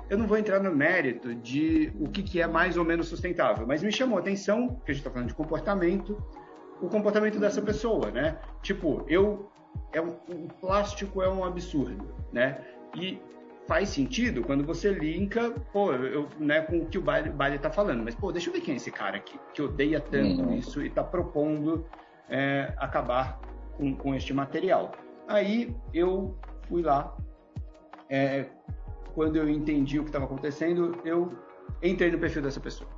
Eu 0.09 0.17
não 0.17 0.25
vou 0.25 0.37
entrar 0.37 0.61
no 0.61 0.73
mérito 0.73 1.35
de 1.35 1.91
o 1.99 2.09
que, 2.09 2.23
que 2.23 2.41
é 2.41 2.47
mais 2.47 2.77
ou 2.77 2.85
menos 2.85 3.07
sustentável, 3.07 3.67
mas 3.67 3.83
me 3.83 3.91
chamou 3.91 4.17
a 4.17 4.21
atenção, 4.21 4.79
que 4.85 4.91
a 4.91 4.93
gente 4.93 5.01
está 5.01 5.11
falando 5.11 5.27
de 5.27 5.33
comportamento, 5.33 6.21
o 6.81 6.87
comportamento 6.87 7.39
dessa 7.39 7.61
pessoa, 7.61 8.11
né? 8.11 8.37
Tipo, 8.61 9.03
eu 9.07 9.49
é 9.91 10.01
um, 10.01 10.09
o 10.09 10.47
plástico 10.61 11.21
é 11.21 11.29
um 11.29 11.43
absurdo, 11.43 12.13
né? 12.31 12.61
E 12.95 13.19
faz 13.67 13.89
sentido 13.89 14.41
quando 14.43 14.63
você 14.63 14.91
linka, 14.91 15.51
pô, 15.73 15.91
eu, 15.91 16.29
né, 16.39 16.61
com 16.61 16.77
o 16.79 16.85
que 16.85 16.97
o 16.97 17.01
Baile 17.01 17.55
está 17.55 17.69
falando. 17.69 18.03
Mas, 18.03 18.15
pô, 18.15 18.31
deixa 18.31 18.49
eu 18.49 18.53
ver 18.53 18.61
quem 18.61 18.73
é 18.73 18.77
esse 18.77 18.91
cara 18.91 19.17
aqui, 19.17 19.37
que 19.53 19.61
odeia 19.61 19.99
tanto 19.99 20.41
uhum. 20.41 20.55
isso 20.55 20.81
e 20.81 20.87
está 20.87 21.03
propondo 21.03 21.85
é, 22.29 22.73
acabar 22.77 23.39
com, 23.75 23.93
com 23.95 24.15
este 24.15 24.33
material. 24.33 24.91
Aí 25.27 25.75
eu 25.93 26.35
fui 26.69 26.81
lá, 26.81 27.15
é, 28.09 28.45
quando 29.13 29.35
eu 29.35 29.49
entendi 29.49 29.99
o 29.99 30.03
que 30.03 30.09
estava 30.09 30.25
acontecendo, 30.25 30.99
eu 31.03 31.31
entrei 31.81 32.11
no 32.11 32.19
perfil 32.19 32.41
dessa 32.41 32.59
pessoa. 32.59 32.89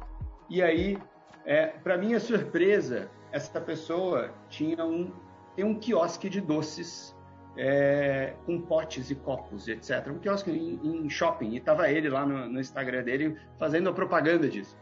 E 0.50 0.62
aí, 0.62 0.98
é, 1.46 1.68
para 1.68 1.98
minha 1.98 2.20
surpresa, 2.20 3.10
essa 3.32 3.62
pessoa 3.62 4.34
tinha 4.50 4.84
um, 4.84 5.12
tem 5.56 5.64
um 5.64 5.76
quiosque 5.76 6.30
de 6.30 6.42
doces 6.42 7.16
é, 7.58 8.34
com 8.46 8.62
potes 8.62 9.10
e 9.12 9.16
copos, 9.16 9.68
etc. 9.68 10.08
Um 10.10 10.20
quiosque 10.20 10.52
em, 10.52 10.80
em 10.84 11.10
shopping. 11.10 11.52
E 11.52 11.58
estava 11.58 11.90
ele 11.90 12.10
lá 12.10 12.26
no, 12.26 12.48
no, 12.48 12.60
Instagram 12.60 13.04
dele 13.04 13.38
fazendo 13.58 13.90
a 13.90 13.94
propaganda 13.94 14.50
disso. 14.50 14.78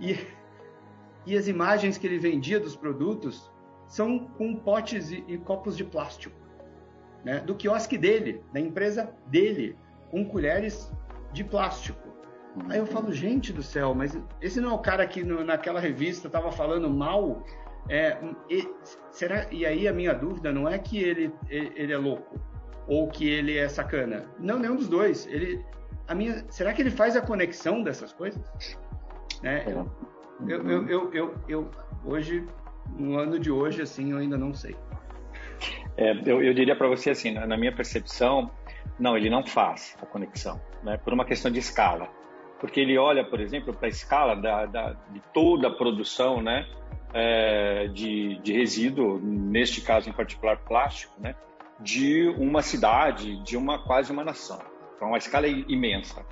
E, 0.00 0.18
e 1.26 1.36
as 1.36 1.48
imagens 1.48 1.98
que 1.98 2.06
ele 2.06 2.18
vendia 2.18 2.58
dos 2.58 2.76
produtos 2.76 3.50
são 3.86 4.18
com 4.18 4.56
potes 4.56 5.10
e, 5.10 5.24
e 5.28 5.38
copos 5.38 5.76
de 5.76 5.84
plástico. 5.84 6.34
Né? 7.24 7.40
Do 7.40 7.54
quiosque 7.54 7.96
dele, 7.96 8.42
da 8.52 8.60
empresa 8.60 9.10
dele, 9.26 9.76
com 10.10 10.24
colheres 10.24 10.92
de 11.32 11.42
plástico. 11.42 12.04
Aí 12.68 12.78
eu 12.78 12.86
falo, 12.86 13.12
gente 13.12 13.52
do 13.52 13.62
céu, 13.62 13.94
mas 13.94 14.16
esse 14.40 14.60
não 14.60 14.70
é 14.70 14.74
o 14.74 14.78
cara 14.78 15.06
que 15.06 15.24
no, 15.24 15.42
naquela 15.42 15.80
revista 15.80 16.28
estava 16.28 16.52
falando 16.52 16.88
mal 16.88 17.44
é, 17.88 18.16
e, 18.48 18.66
será, 19.10 19.46
e 19.50 19.66
aí 19.66 19.88
a 19.88 19.92
minha 19.92 20.14
dúvida 20.14 20.52
não 20.52 20.68
é 20.68 20.78
que 20.78 20.98
ele, 20.98 21.32
ele 21.48 21.92
é 21.92 21.98
louco 21.98 22.40
ou 22.86 23.08
que 23.08 23.28
ele 23.28 23.56
é 23.56 23.68
sacana. 23.68 24.26
Não, 24.38 24.58
nenhum 24.58 24.76
dos 24.76 24.88
dois. 24.88 25.26
Ele, 25.26 25.64
a 26.06 26.14
minha, 26.14 26.44
será 26.50 26.72
que 26.72 26.82
ele 26.82 26.90
faz 26.90 27.16
a 27.16 27.20
conexão 27.20 27.82
dessas 27.82 28.12
coisas? 28.12 28.42
Né? 29.42 29.64
Eu, 29.66 29.90
eu, 30.46 30.68
eu, 30.68 30.88
eu, 30.88 31.14
eu, 31.14 31.34
eu 31.48 31.70
hoje, 32.04 32.46
no 32.98 33.18
ano 33.18 33.38
de 33.38 33.50
hoje, 33.50 33.82
assim, 33.82 34.12
eu 34.12 34.18
ainda 34.18 34.36
não 34.36 34.52
sei. 34.52 34.76
É, 35.96 36.12
eu, 36.26 36.42
eu 36.42 36.52
diria 36.54 36.74
para 36.74 36.88
você 36.88 37.10
assim, 37.10 37.32
na, 37.32 37.56
minha 37.56 37.74
percepção, 37.74 38.50
não, 38.98 39.16
ele 39.16 39.30
não 39.30 39.44
faz 39.44 39.96
a 40.02 40.06
conexão, 40.06 40.60
né? 40.82 40.96
Por 40.96 41.12
uma 41.12 41.24
questão 41.24 41.50
de 41.50 41.58
escala, 41.58 42.08
porque 42.60 42.80
ele 42.80 42.98
olha, 42.98 43.24
por 43.24 43.40
exemplo, 43.40 43.72
para 43.72 43.86
a 43.86 43.90
escala 43.90 44.34
da, 44.34 44.66
da, 44.66 44.92
de 45.10 45.20
toda 45.32 45.68
a 45.68 45.70
produção, 45.70 46.42
né? 46.42 46.66
é, 47.14 47.86
de, 47.86 48.40
de 48.40 48.52
resíduo, 48.52 49.20
neste 49.20 49.80
caso 49.80 50.10
em 50.10 50.12
particular 50.12 50.58
plástico, 50.58 51.14
né, 51.20 51.36
de 51.78 52.28
uma 52.36 52.60
cidade, 52.60 53.40
de 53.44 53.56
uma 53.56 53.78
quase 53.78 54.10
uma 54.12 54.24
nação. 54.24 54.58
Então, 54.96 55.08
uma 55.08 55.18
escala 55.18 55.46
imensa. 55.46 56.26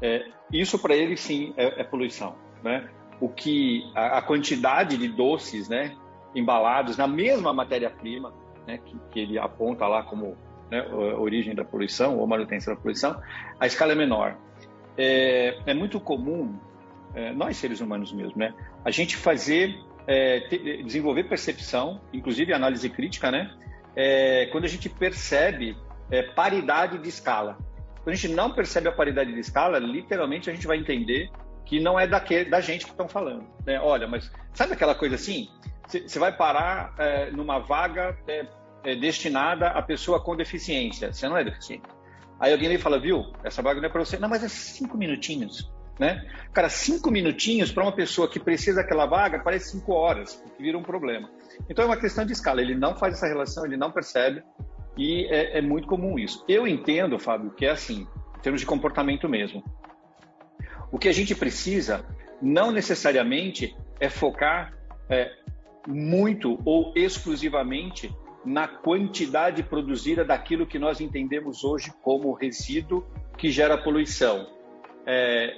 É, 0.00 0.26
isso 0.52 0.78
para 0.78 0.94
ele 0.94 1.16
sim 1.16 1.52
é, 1.56 1.80
é, 1.80 1.84
poluição, 1.84 2.36
né? 2.62 2.88
O 3.20 3.28
que 3.28 3.90
a, 3.94 4.18
a, 4.18 4.22
quantidade 4.22 4.96
de 4.96 5.08
doces, 5.08 5.68
né, 5.68 5.96
embalados 6.34 6.96
na 6.96 7.06
mesma 7.06 7.52
matéria-prima, 7.52 8.32
né, 8.66 8.78
que, 8.78 8.96
que, 9.10 9.20
ele 9.20 9.38
aponta 9.38 9.86
lá 9.86 10.02
como 10.02 10.36
né, 10.70 10.86
origem 11.18 11.54
da 11.54 11.64
poluição 11.64 12.18
ou 12.18 12.26
manutenção 12.26 12.74
da 12.74 12.80
poluição, 12.80 13.20
a 13.58 13.66
escala 13.66 13.92
é 13.92 13.94
menor. 13.94 14.36
É, 14.96 15.58
é 15.66 15.74
muito 15.74 15.98
comum 15.98 16.54
é, 17.14 17.32
nós 17.32 17.56
seres 17.56 17.80
humanos 17.80 18.12
mesmo, 18.12 18.38
né, 18.38 18.54
a 18.84 18.90
gente 18.90 19.16
fazer 19.16 19.74
é, 20.06 20.40
te, 20.40 20.82
desenvolver 20.82 21.24
percepção, 21.24 22.00
inclusive 22.12 22.52
análise 22.52 22.88
crítica, 22.88 23.30
né? 23.30 23.52
É, 23.94 24.46
quando 24.46 24.64
a 24.64 24.68
gente 24.68 24.88
percebe 24.88 25.76
é, 26.10 26.22
paridade 26.22 26.98
de 26.98 27.08
escala. 27.08 27.58
Quando 28.02 28.14
a 28.14 28.16
gente 28.16 28.34
não 28.34 28.50
percebe 28.50 28.88
a 28.88 28.92
paridade 28.92 29.32
de 29.32 29.38
escala, 29.38 29.78
literalmente 29.78 30.50
a 30.50 30.54
gente 30.54 30.66
vai 30.66 30.76
entender 30.76 31.30
que 31.64 31.78
não 31.78 31.98
é 31.98 32.06
daquele, 32.06 32.50
da 32.50 32.60
gente 32.60 32.84
que 32.84 32.90
estão 32.90 33.08
falando. 33.08 33.46
Né? 33.64 33.80
Olha, 33.80 34.08
mas 34.08 34.30
sabe 34.52 34.72
aquela 34.72 34.94
coisa 34.94 35.14
assim? 35.14 35.48
Você 35.86 36.18
vai 36.18 36.36
parar 36.36 36.94
é, 36.98 37.30
numa 37.30 37.58
vaga 37.58 38.16
é, 38.26 38.46
é, 38.84 38.96
destinada 38.96 39.68
a 39.68 39.82
pessoa 39.82 40.22
com 40.22 40.36
deficiência. 40.36 41.12
Você 41.12 41.28
não 41.28 41.36
é 41.36 41.44
deficiente. 41.44 41.84
Aí 42.40 42.52
alguém 42.52 42.72
e 42.72 42.78
fala, 42.78 42.98
viu, 42.98 43.32
essa 43.44 43.62
vaga 43.62 43.80
não 43.80 43.88
é 43.88 43.90
para 43.90 44.04
você. 44.04 44.18
Não, 44.18 44.28
mas 44.28 44.42
é 44.42 44.48
cinco 44.48 44.96
minutinhos. 44.96 45.70
Né? 45.98 46.26
Cara, 46.52 46.68
cinco 46.68 47.10
minutinhos 47.10 47.70
para 47.70 47.82
uma 47.82 47.92
pessoa 47.92 48.28
que 48.28 48.40
precisa 48.40 48.82
daquela 48.82 49.06
vaga 49.06 49.38
parece 49.38 49.70
cinco 49.70 49.92
horas, 49.92 50.42
que 50.56 50.62
vira 50.62 50.76
um 50.76 50.82
problema. 50.82 51.30
Então 51.68 51.84
é 51.84 51.86
uma 51.86 51.96
questão 51.96 52.24
de 52.24 52.32
escala. 52.32 52.60
Ele 52.60 52.74
não 52.74 52.96
faz 52.96 53.14
essa 53.14 53.26
relação, 53.26 53.64
ele 53.64 53.76
não 53.76 53.92
percebe 53.92 54.42
e 54.96 55.26
é, 55.26 55.58
é 55.58 55.62
muito 55.62 55.86
comum 55.86 56.18
isso. 56.18 56.44
Eu 56.48 56.66
entendo, 56.66 57.18
Fábio, 57.18 57.50
que 57.50 57.64
é 57.64 57.70
assim, 57.70 58.06
em 58.36 58.40
termos 58.40 58.60
de 58.60 58.66
comportamento 58.66 59.28
mesmo. 59.28 59.62
O 60.90 60.98
que 60.98 61.08
a 61.08 61.12
gente 61.12 61.34
precisa 61.34 62.04
não 62.40 62.70
necessariamente 62.70 63.76
é 64.00 64.08
focar 64.08 64.74
é, 65.08 65.30
muito 65.86 66.58
ou 66.64 66.92
exclusivamente 66.94 68.14
na 68.44 68.66
quantidade 68.66 69.62
produzida 69.62 70.24
daquilo 70.24 70.66
que 70.66 70.78
nós 70.78 71.00
entendemos 71.00 71.62
hoje 71.64 71.92
como 72.02 72.32
resíduo 72.32 73.04
que 73.36 73.50
gera 73.50 73.78
poluição. 73.78 74.48
É, 75.06 75.56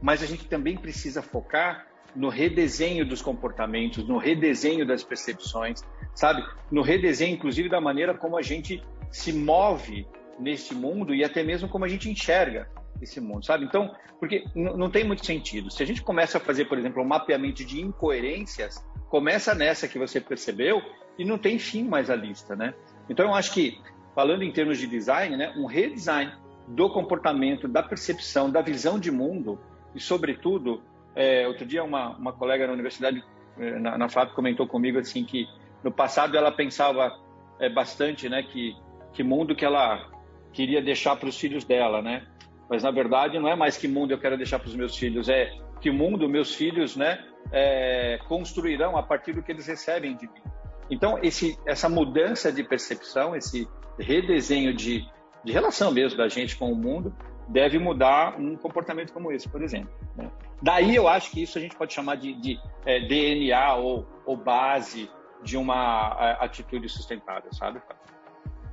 mas 0.00 0.22
a 0.22 0.26
gente 0.26 0.46
também 0.46 0.76
precisa 0.76 1.22
focar 1.22 1.86
no 2.14 2.28
redesenho 2.28 3.04
dos 3.04 3.22
comportamentos, 3.22 4.06
no 4.06 4.18
redesenho 4.18 4.86
das 4.86 5.04
percepções, 5.04 5.82
sabe? 6.14 6.44
No 6.70 6.82
redesenho, 6.82 7.34
inclusive, 7.34 7.68
da 7.68 7.80
maneira 7.80 8.14
como 8.14 8.36
a 8.36 8.42
gente 8.42 8.82
se 9.10 9.32
move 9.32 10.06
nesse 10.38 10.74
mundo 10.74 11.14
e 11.14 11.24
até 11.24 11.42
mesmo 11.42 11.68
como 11.68 11.84
a 11.84 11.88
gente 11.88 12.10
enxerga 12.10 12.68
esse 13.00 13.20
mundo, 13.20 13.44
sabe? 13.44 13.64
Então, 13.64 13.94
porque 14.18 14.44
não 14.54 14.90
tem 14.90 15.04
muito 15.04 15.24
sentido. 15.24 15.70
Se 15.70 15.82
a 15.82 15.86
gente 15.86 16.02
começa 16.02 16.38
a 16.38 16.40
fazer, 16.40 16.64
por 16.64 16.78
exemplo, 16.78 17.02
um 17.02 17.06
mapeamento 17.06 17.64
de 17.64 17.80
incoerências, 17.80 18.84
começa 19.08 19.54
nessa 19.54 19.88
que 19.88 19.98
você 19.98 20.20
percebeu 20.20 20.82
e 21.18 21.24
não 21.24 21.38
tem 21.38 21.58
fim 21.58 21.84
mais 21.84 22.10
a 22.10 22.16
lista, 22.16 22.54
né? 22.54 22.74
Então, 23.08 23.26
eu 23.26 23.34
acho 23.34 23.52
que, 23.52 23.80
falando 24.14 24.42
em 24.42 24.52
termos 24.52 24.78
de 24.78 24.86
design, 24.86 25.36
né, 25.36 25.52
um 25.56 25.66
redesign 25.66 26.32
do 26.68 26.90
comportamento, 26.90 27.66
da 27.66 27.82
percepção, 27.82 28.50
da 28.50 28.60
visão 28.60 28.98
de 28.98 29.10
mundo 29.10 29.58
e, 29.94 30.00
sobretudo, 30.00 30.82
é, 31.16 31.46
outro 31.48 31.64
dia 31.64 31.82
uma, 31.82 32.10
uma 32.10 32.32
colega 32.32 32.66
na 32.66 32.72
universidade, 32.72 33.24
é, 33.58 33.78
na, 33.78 33.96
na 33.96 34.08
FAP, 34.08 34.34
comentou 34.34 34.66
comigo 34.66 34.98
assim 34.98 35.24
que 35.24 35.46
no 35.82 35.90
passado 35.90 36.36
ela 36.36 36.52
pensava 36.52 37.18
é, 37.58 37.68
bastante, 37.68 38.28
né, 38.28 38.42
que 38.42 38.76
que 39.12 39.22
mundo 39.22 39.54
que 39.54 39.64
ela 39.64 40.08
queria 40.52 40.80
deixar 40.80 41.16
para 41.16 41.28
os 41.28 41.38
filhos 41.38 41.64
dela, 41.64 42.00
né? 42.00 42.26
Mas 42.68 42.82
na 42.82 42.90
verdade 42.90 43.38
não 43.38 43.48
é 43.48 43.56
mais 43.56 43.76
que 43.76 43.88
mundo 43.88 44.12
eu 44.12 44.18
quero 44.18 44.36
deixar 44.36 44.58
para 44.58 44.68
os 44.68 44.76
meus 44.76 44.96
filhos, 44.96 45.28
é 45.28 45.52
que 45.80 45.90
mundo 45.90 46.28
meus 46.28 46.54
filhos, 46.54 46.96
né, 46.96 47.24
é, 47.52 48.18
construirão 48.28 48.96
a 48.96 49.02
partir 49.02 49.32
do 49.32 49.42
que 49.42 49.52
eles 49.52 49.66
recebem 49.66 50.16
de 50.16 50.26
mim. 50.26 50.42
Então 50.90 51.18
esse, 51.22 51.58
essa 51.66 51.88
mudança 51.88 52.52
de 52.52 52.62
percepção, 52.62 53.36
esse 53.36 53.68
redesenho 53.98 54.74
de, 54.74 55.06
de 55.44 55.52
relação 55.52 55.90
mesmo 55.90 56.16
da 56.16 56.28
gente 56.28 56.56
com 56.56 56.72
o 56.72 56.76
mundo, 56.76 57.14
deve 57.48 57.78
mudar 57.78 58.38
um 58.38 58.56
comportamento 58.56 59.12
como 59.12 59.32
esse, 59.32 59.48
por 59.48 59.62
exemplo. 59.62 59.90
Né? 60.16 60.30
Daí 60.62 60.94
eu 60.94 61.08
acho 61.08 61.30
que 61.30 61.42
isso 61.42 61.56
a 61.56 61.60
gente 61.60 61.76
pode 61.76 61.92
chamar 61.92 62.16
de, 62.16 62.34
de 62.34 62.60
é, 62.84 63.00
DNA 63.00 63.74
ou, 63.74 64.06
ou, 64.26 64.36
base 64.36 65.10
de 65.42 65.56
uma 65.56 66.16
é, 66.20 66.44
atitude 66.44 66.88
sustentável, 66.88 67.52
sabe? 67.52 67.80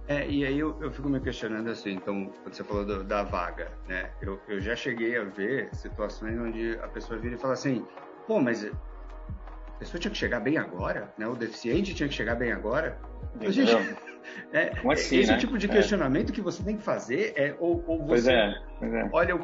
É, 0.07 0.27
e 0.27 0.45
aí 0.45 0.59
eu, 0.59 0.77
eu, 0.81 0.91
fico 0.91 1.09
me 1.09 1.19
questionando 1.19 1.69
assim, 1.69 1.93
então, 1.93 2.31
quando 2.43 2.53
você 2.53 2.63
falou 2.63 2.85
do, 2.85 3.03
da 3.03 3.23
vaga, 3.23 3.71
né? 3.87 4.11
Eu, 4.21 4.39
eu 4.47 4.61
já 4.61 4.75
cheguei 4.75 5.17
a 5.17 5.23
ver 5.23 5.69
situações 5.73 6.39
onde 6.39 6.77
a 6.83 6.87
pessoa 6.87 7.19
vira 7.19 7.35
e 7.35 7.37
fala 7.37 7.53
assim, 7.53 7.83
pô, 8.27 8.39
mas 8.39 8.63
a 8.63 9.79
pessoa 9.79 9.99
tinha 9.99 10.11
que 10.11 10.17
chegar 10.17 10.39
bem 10.41 10.57
agora, 10.57 11.11
né? 11.17 11.27
O 11.27 11.35
deficiente 11.35 11.95
tinha 11.95 12.07
que 12.07 12.13
chegar 12.13 12.35
bem 12.35 12.51
agora. 12.51 12.99
Gente, 13.41 13.71
é, 14.53 14.73
assim, 14.91 15.17
esse 15.17 15.31
né? 15.31 15.37
tipo 15.37 15.57
de 15.57 15.65
é. 15.65 15.69
questionamento 15.69 16.29
é. 16.29 16.35
que 16.35 16.41
você 16.41 16.63
tem 16.63 16.77
que 16.77 16.83
fazer 16.83 17.33
é 17.35 17.55
ou, 17.59 17.83
ou 17.87 18.05
você 18.05 18.07
pois 18.07 18.27
é, 18.27 18.55
pois 18.79 18.93
é. 18.93 19.09
olha 19.11 19.35
o... 19.35 19.39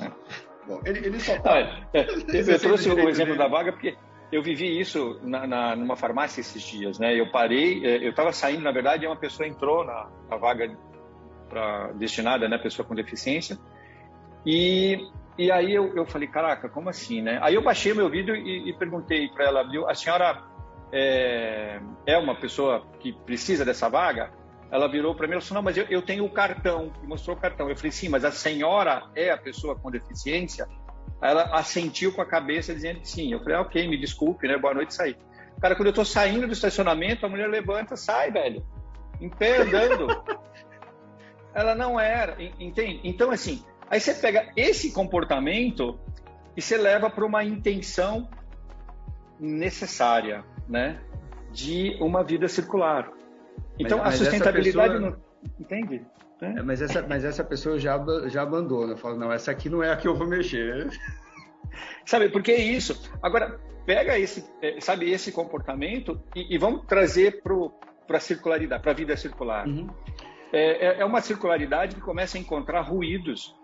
É. 0.00 0.12
Bom, 0.66 0.80
ele, 0.86 1.06
ele 1.06 1.20
só 1.20 1.38
tá... 1.40 1.58
É, 1.92 2.06
eu 2.32 2.58
trouxe 2.60 2.88
o 2.88 3.08
exemplo 3.08 3.36
da 3.36 3.48
vaga 3.48 3.72
porque 3.72 3.96
eu 4.34 4.42
vivi 4.42 4.80
isso 4.80 5.20
na, 5.22 5.46
na, 5.46 5.76
numa 5.76 5.94
farmácia 5.94 6.40
esses 6.40 6.60
dias, 6.60 6.98
né? 6.98 7.14
Eu 7.14 7.30
parei, 7.30 7.86
é, 7.86 8.04
eu 8.04 8.10
estava 8.10 8.32
saindo, 8.32 8.62
na 8.62 8.72
verdade, 8.72 9.04
e 9.04 9.06
uma 9.06 9.14
pessoa 9.16 9.48
entrou 9.48 9.84
na, 9.84 10.08
na 10.28 10.36
vaga 10.36 10.76
pra, 11.48 11.92
destinada, 11.92 12.48
né, 12.48 12.58
pessoa 12.58 12.86
com 12.86 12.96
deficiência, 12.96 13.56
e, 14.44 15.08
e 15.38 15.52
aí 15.52 15.72
eu, 15.72 15.94
eu 15.94 16.04
falei, 16.04 16.26
caraca, 16.26 16.68
como 16.68 16.88
assim, 16.88 17.22
né? 17.22 17.38
Aí 17.42 17.54
eu 17.54 17.62
baixei 17.62 17.94
meu 17.94 18.10
vídeo 18.10 18.34
e, 18.34 18.70
e 18.70 18.72
perguntei 18.72 19.28
para 19.28 19.44
ela, 19.44 19.62
viu, 19.62 19.88
a 19.88 19.94
senhora 19.94 20.42
é, 20.90 21.80
é, 22.04 22.18
uma 22.18 22.34
pessoa 22.34 22.84
que 22.98 23.12
precisa 23.12 23.64
dessa 23.64 23.88
vaga? 23.88 24.32
Ela 24.68 24.88
virou 24.88 25.14
para 25.14 25.28
mim 25.28 25.36
e 25.36 25.40
falou, 25.40 25.54
não, 25.54 25.62
mas 25.62 25.76
eu, 25.76 25.86
eu 25.88 26.02
tenho 26.02 26.24
o 26.24 26.30
cartão, 26.30 26.92
e 27.04 27.06
mostrou 27.06 27.36
o 27.36 27.40
cartão. 27.40 27.70
Eu 27.70 27.76
falei, 27.76 27.92
sim, 27.92 28.08
mas 28.08 28.24
a 28.24 28.32
senhora 28.32 29.04
é 29.14 29.30
a 29.30 29.38
pessoa 29.38 29.76
com 29.76 29.92
deficiência? 29.92 30.66
Ela 31.22 31.44
assentiu 31.56 32.12
com 32.12 32.20
a 32.20 32.26
cabeça 32.26 32.74
dizendo 32.74 33.00
que 33.00 33.08
sim. 33.08 33.32
Eu 33.32 33.40
falei, 33.40 33.56
ah, 33.56 33.60
ok, 33.62 33.88
me 33.88 33.98
desculpe, 33.98 34.46
né? 34.46 34.58
Boa 34.58 34.74
noite, 34.74 34.94
saí. 34.94 35.16
Cara, 35.60 35.74
quando 35.74 35.88
eu 35.88 35.94
tô 35.94 36.04
saindo 36.04 36.46
do 36.46 36.52
estacionamento, 36.52 37.24
a 37.24 37.28
mulher 37.28 37.48
levanta, 37.48 37.96
sai, 37.96 38.30
velho. 38.30 38.64
Em 39.20 39.28
pé 39.28 39.62
andando. 39.62 40.08
ela 41.54 41.74
não 41.74 41.98
era, 41.98 42.36
entende? 42.58 43.00
Então, 43.04 43.30
assim, 43.30 43.64
aí 43.88 44.00
você 44.00 44.12
pega 44.14 44.50
esse 44.56 44.92
comportamento 44.92 45.98
e 46.56 46.60
você 46.60 46.76
leva 46.76 47.08
para 47.08 47.24
uma 47.24 47.44
intenção 47.44 48.28
necessária, 49.38 50.44
né? 50.68 51.00
De 51.52 51.96
uma 52.00 52.24
vida 52.24 52.48
circular. 52.48 53.10
Então, 53.78 53.98
mas, 53.98 54.14
a 54.14 54.24
sustentabilidade 54.24 54.94
pessoa... 54.94 55.10
não. 55.10 55.24
Entende? 55.60 56.04
É, 56.44 56.62
mas, 56.62 56.82
essa, 56.82 57.02
mas 57.02 57.24
essa 57.24 57.44
pessoa 57.44 57.78
já, 57.78 58.02
já 58.26 58.42
abandona, 58.42 58.96
fala, 58.96 59.16
não, 59.16 59.32
essa 59.32 59.50
aqui 59.50 59.68
não 59.68 59.82
é 59.82 59.92
a 59.92 59.96
que 59.96 60.08
eu 60.08 60.14
vou 60.14 60.26
mexer. 60.26 60.88
Sabe, 62.04 62.28
porque 62.28 62.52
é 62.52 62.60
isso. 62.60 63.10
Agora, 63.22 63.58
pega 63.86 64.18
esse, 64.18 64.44
é, 64.62 64.80
sabe, 64.80 65.10
esse 65.10 65.32
comportamento 65.32 66.20
e, 66.34 66.54
e 66.54 66.58
vamos 66.58 66.84
trazer 66.86 67.42
para 67.42 68.16
a 68.16 68.20
circularidade, 68.20 68.82
para 68.82 68.92
a 68.92 68.94
vida 68.94 69.16
circular. 69.16 69.66
Uhum. 69.66 69.88
É, 70.52 70.86
é, 70.86 71.00
é, 71.00 71.04
uma 71.04 71.20
circularidade 71.20 71.96
que 71.96 72.00
começa 72.00 72.38
a 72.38 72.40
encontrar 72.40 72.82
ruídos, 72.82 73.54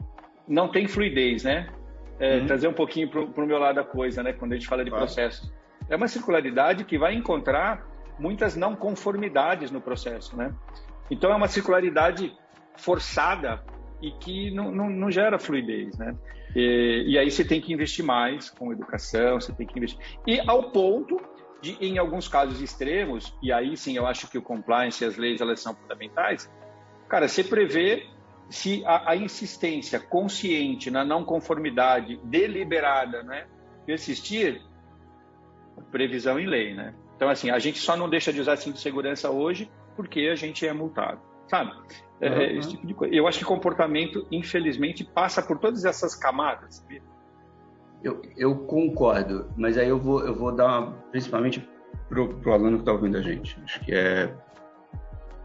não 0.46 0.68
tem 0.68 0.88
fluidez, 0.88 1.44
né? 1.44 1.68
É, 2.18 2.38
uhum. 2.38 2.46
Trazer 2.46 2.68
um 2.68 2.72
pouquinho 2.72 3.08
para 3.08 3.44
o 3.44 3.46
meu 3.46 3.58
lado 3.58 3.76
da 3.76 3.84
coisa, 3.84 4.22
né? 4.22 4.32
Quando 4.32 4.52
a 4.52 4.56
gente 4.56 4.66
fala 4.66 4.84
de 4.84 4.90
claro. 4.90 5.06
processo. 5.06 5.52
É 5.88 5.96
uma 5.96 6.08
circularidade 6.08 6.84
que 6.84 6.98
vai 6.98 7.14
encontrar 7.14 7.86
muitas 8.18 8.56
não 8.56 8.76
conformidades 8.76 9.70
no 9.70 9.80
processo, 9.80 10.36
né? 10.36 10.52
Então, 11.10 11.32
é 11.32 11.34
uma 11.34 11.48
circularidade 11.48 12.36
forçada 12.76 13.62
e 14.00 14.10
que 14.12 14.50
não, 14.50 14.72
não, 14.72 14.88
não 14.88 15.10
gera 15.10 15.38
fluidez, 15.38 15.96
né? 15.98 16.14
E, 16.54 17.04
e, 17.06 17.18
aí 17.18 17.30
você 17.30 17.44
tem 17.44 17.60
que 17.60 17.72
investir 17.72 18.04
mais 18.04 18.50
com 18.50 18.72
educação, 18.72 19.40
você 19.40 19.52
tem 19.52 19.66
que 19.66 19.78
investir. 19.78 20.00
E 20.26 20.40
ao 20.40 20.70
ponto 20.70 21.20
de, 21.62 21.76
em 21.80 21.98
alguns 21.98 22.26
casos 22.26 22.60
extremos, 22.60 23.36
e 23.42 23.52
aí 23.52 23.76
sim 23.76 23.96
eu 23.96 24.06
acho 24.06 24.28
que 24.28 24.36
o 24.36 24.42
compliance 24.42 25.04
e 25.04 25.06
as 25.06 25.16
leis 25.16 25.40
elas 25.40 25.60
são 25.60 25.74
fundamentais, 25.74 26.50
cara, 27.08 27.28
você 27.28 27.44
prevê 27.44 28.06
se 28.48 28.84
a, 28.84 29.12
a 29.12 29.16
insistência 29.16 30.00
consciente 30.00 30.90
na 30.90 31.04
não 31.04 31.24
conformidade 31.24 32.18
deliberada, 32.24 33.22
né, 33.22 33.46
persistir, 33.86 34.60
previsão 35.92 36.38
em 36.38 36.46
lei, 36.46 36.74
né? 36.74 36.94
Então, 37.16 37.28
assim, 37.28 37.50
a 37.50 37.58
gente 37.58 37.78
só 37.78 37.96
não 37.96 38.08
deixa 38.08 38.32
de 38.32 38.40
usar 38.40 38.56
cinto 38.56 38.74
de 38.74 38.80
segurança 38.80 39.30
hoje 39.30 39.70
porque 39.94 40.28
a 40.32 40.34
gente 40.34 40.66
é 40.66 40.72
multado, 40.72 41.20
sabe? 41.50 41.72
É, 42.20 42.28
uhum. 42.28 42.58
esse 42.58 42.70
tipo 42.70 42.86
de 42.86 42.94
coisa. 42.94 43.14
Eu 43.14 43.26
acho 43.26 43.38
que 43.38 43.44
comportamento, 43.44 44.26
infelizmente, 44.30 45.04
passa 45.04 45.42
por 45.42 45.58
todas 45.58 45.84
essas 45.84 46.14
camadas. 46.14 46.86
Eu, 48.02 48.22
eu 48.36 48.56
concordo, 48.66 49.50
mas 49.56 49.76
aí 49.76 49.88
eu 49.88 49.98
vou, 49.98 50.24
eu 50.24 50.34
vou 50.34 50.52
dar, 50.52 50.80
uma, 50.80 50.92
principalmente 51.10 51.68
pro, 52.08 52.34
pro 52.36 52.52
aluno 52.52 52.76
que 52.76 52.82
está 52.82 52.92
ouvindo 52.92 53.18
a 53.18 53.22
gente. 53.22 53.58
Acho 53.64 53.80
que 53.80 53.92
é 53.92 54.34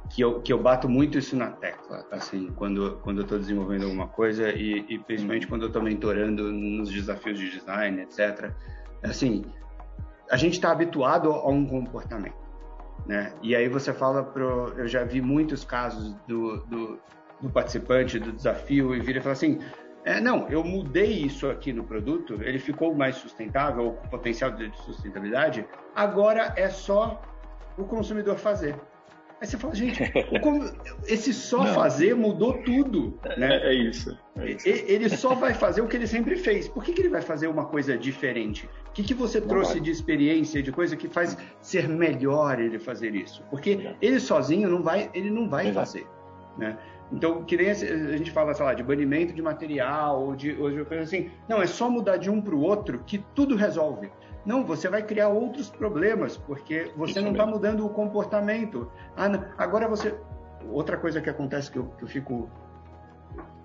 que 0.09 0.21
eu, 0.21 0.41
que 0.41 0.53
eu 0.53 0.61
bato 0.61 0.87
muito 0.87 1.17
isso 1.17 1.35
na 1.35 1.49
tecla, 1.51 2.05
assim, 2.11 2.51
quando, 2.55 2.99
quando 3.01 3.19
eu 3.19 3.23
estou 3.23 3.39
desenvolvendo 3.39 3.85
alguma 3.85 4.07
coisa 4.07 4.49
e, 4.49 4.85
e 4.87 4.99
principalmente 4.99 5.47
quando 5.47 5.63
eu 5.63 5.67
estou 5.67 5.81
mentorando 5.81 6.51
nos 6.51 6.91
desafios 6.91 7.39
de 7.39 7.49
design, 7.49 8.01
etc. 8.01 8.51
Assim, 9.03 9.43
a 10.29 10.37
gente 10.37 10.53
está 10.53 10.71
habituado 10.71 11.31
a 11.31 11.49
um 11.49 11.65
comportamento. 11.65 12.44
Né? 13.05 13.33
E 13.41 13.55
aí 13.55 13.69
você 13.69 13.93
fala 13.93 14.23
pro, 14.23 14.73
eu 14.77 14.87
já 14.87 15.03
vi 15.03 15.21
muitos 15.21 15.63
casos 15.63 16.13
do, 16.27 16.57
do, 16.65 16.99
do 17.41 17.49
participante 17.49 18.19
do 18.19 18.31
desafio 18.31 18.95
e 18.95 18.99
vira 18.99 19.19
e 19.19 19.21
fala 19.21 19.33
assim, 19.33 19.59
é, 20.03 20.19
não, 20.21 20.47
eu 20.49 20.63
mudei 20.63 21.23
isso 21.23 21.49
aqui 21.49 21.73
no 21.73 21.83
produto, 21.83 22.41
ele 22.41 22.59
ficou 22.59 22.93
mais 22.93 23.15
sustentável, 23.15 23.93
com 23.93 24.07
potencial 24.07 24.51
de 24.51 24.71
sustentabilidade, 24.77 25.67
agora 25.95 26.53
é 26.55 26.69
só 26.69 27.21
o 27.77 27.83
consumidor 27.83 28.37
fazer. 28.37 28.75
Aí 29.41 29.47
você 29.47 29.57
fala, 29.57 29.75
gente, 29.75 30.01
como 30.41 30.63
esse 31.07 31.33
só 31.33 31.63
não. 31.63 31.73
fazer 31.73 32.15
mudou 32.15 32.53
tudo. 32.63 33.19
Né? 33.37 33.57
É, 33.57 33.67
é, 33.67 33.73
isso, 33.73 34.17
é, 34.37 34.51
isso, 34.51 34.67
Ele 34.67 35.09
só 35.09 35.35
vai 35.35 35.53
fazer 35.53 35.81
o 35.81 35.87
que 35.87 35.97
ele 35.97 36.07
sempre 36.07 36.37
fez. 36.37 36.67
Por 36.67 36.83
que, 36.83 36.93
que 36.93 37.01
ele 37.01 37.09
vai 37.09 37.21
fazer 37.21 37.47
uma 37.47 37.65
coisa 37.65 37.97
diferente? 37.97 38.69
O 38.87 38.91
que, 38.91 39.03
que 39.03 39.13
você 39.13 39.39
não 39.39 39.47
trouxe 39.47 39.73
vai. 39.73 39.81
de 39.81 39.91
experiência, 39.91 40.63
de 40.63 40.71
coisa 40.71 40.95
que 40.95 41.09
faz 41.09 41.37
ser 41.61 41.87
melhor 41.89 42.59
ele 42.59 42.79
fazer 42.79 43.13
isso? 43.13 43.43
Porque 43.49 43.93
ele 44.01 44.19
sozinho 44.19 44.69
não 44.69 44.81
vai, 44.81 45.09
ele 45.13 45.29
não 45.29 45.49
vai 45.49 45.67
Exato. 45.67 45.85
fazer. 45.85 46.07
Né? 46.57 46.77
Então, 47.11 47.43
que 47.43 47.55
nem 47.55 47.69
a 47.69 47.73
gente 48.17 48.31
fala, 48.31 48.53
sei 48.53 48.65
lá, 48.65 48.73
de 48.73 48.81
banimento 48.81 49.33
de 49.33 49.41
material, 49.41 50.23
ou 50.23 50.35
de, 50.35 50.53
ou 50.59 50.71
de 50.71 50.83
coisa 50.85 51.03
assim. 51.03 51.29
Não, 51.47 51.61
é 51.61 51.67
só 51.67 51.89
mudar 51.89 52.17
de 52.17 52.29
um 52.29 52.41
para 52.41 52.55
o 52.55 52.61
outro 52.61 53.03
que 53.05 53.19
tudo 53.35 53.55
resolve. 53.55 54.09
Não, 54.45 54.63
você 54.63 54.87
vai 54.87 55.01
criar 55.01 55.29
outros 55.29 55.69
problemas, 55.69 56.37
porque 56.37 56.91
você 56.95 57.13
Isso 57.13 57.21
não 57.21 57.31
está 57.31 57.45
mudando 57.45 57.85
o 57.85 57.89
comportamento. 57.89 58.91
Ah, 59.15 59.27
não. 59.27 59.43
agora 59.57 59.87
você. 59.87 60.15
Outra 60.69 60.97
coisa 60.97 61.21
que 61.21 61.29
acontece 61.29 61.71
que 61.71 61.77
eu, 61.77 61.85
que 61.97 62.03
eu 62.03 62.07
fico 62.07 62.49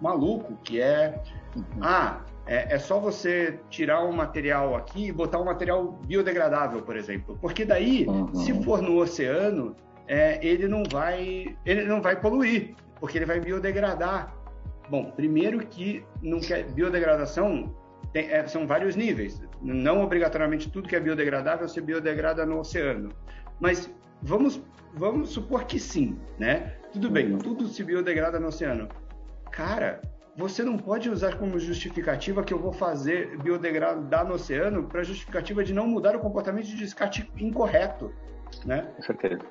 maluco, 0.00 0.54
que 0.62 0.80
é. 0.80 1.22
Uhum. 1.54 1.64
Ah, 1.80 2.20
é, 2.46 2.74
é, 2.74 2.78
só 2.78 2.98
você 2.98 3.60
tirar 3.68 4.04
um 4.04 4.12
material 4.12 4.74
aqui 4.74 5.06
e 5.06 5.12
botar 5.12 5.38
um 5.38 5.44
material 5.44 5.92
biodegradável, 6.06 6.82
por 6.82 6.96
exemplo. 6.96 7.38
Porque 7.40 7.64
daí, 7.64 8.06
uhum. 8.06 8.34
se 8.34 8.52
for 8.64 8.80
no 8.80 8.98
oceano, 8.98 9.76
é, 10.08 10.44
ele 10.44 10.66
não 10.66 10.82
vai 10.90 11.56
ele 11.64 11.84
não 11.84 12.00
vai 12.00 12.18
poluir, 12.20 12.74
porque 12.98 13.18
ele 13.18 13.26
vai 13.26 13.38
biodegradar. 13.38 14.34
Bom, 14.88 15.10
primeiro 15.12 15.60
que 15.60 16.04
não 16.20 16.40
quer 16.40 16.64
biodegradação 16.64 17.72
tem, 18.12 18.30
é, 18.30 18.46
são 18.46 18.66
vários 18.66 18.96
níveis. 18.96 19.40
Não 19.62 20.02
obrigatoriamente 20.02 20.70
tudo 20.70 20.88
que 20.88 20.96
é 20.96 21.00
biodegradável 21.00 21.68
se 21.68 21.80
biodegrada 21.80 22.46
no 22.46 22.60
oceano. 22.60 23.10
Mas 23.58 23.92
vamos, 24.22 24.62
vamos 24.94 25.30
supor 25.30 25.64
que 25.64 25.78
sim, 25.78 26.18
né? 26.38 26.74
Tudo 26.92 27.10
bem, 27.10 27.32
uhum. 27.32 27.38
tudo 27.38 27.66
se 27.68 27.84
biodegrada 27.84 28.40
no 28.40 28.48
oceano. 28.48 28.88
Cara, 29.50 30.00
você 30.36 30.62
não 30.62 30.78
pode 30.78 31.10
usar 31.10 31.36
como 31.36 31.58
justificativa 31.58 32.42
que 32.42 32.54
eu 32.54 32.58
vou 32.58 32.72
fazer 32.72 33.36
biodegradar 33.38 34.26
no 34.26 34.34
oceano 34.34 34.84
para 34.84 35.02
justificativa 35.02 35.62
de 35.62 35.74
não 35.74 35.86
mudar 35.86 36.16
o 36.16 36.20
comportamento 36.20 36.66
de 36.66 36.76
descarte 36.76 37.30
incorreto, 37.36 38.12
né? 38.64 38.88
Com 38.96 39.02
certeza. 39.02 39.42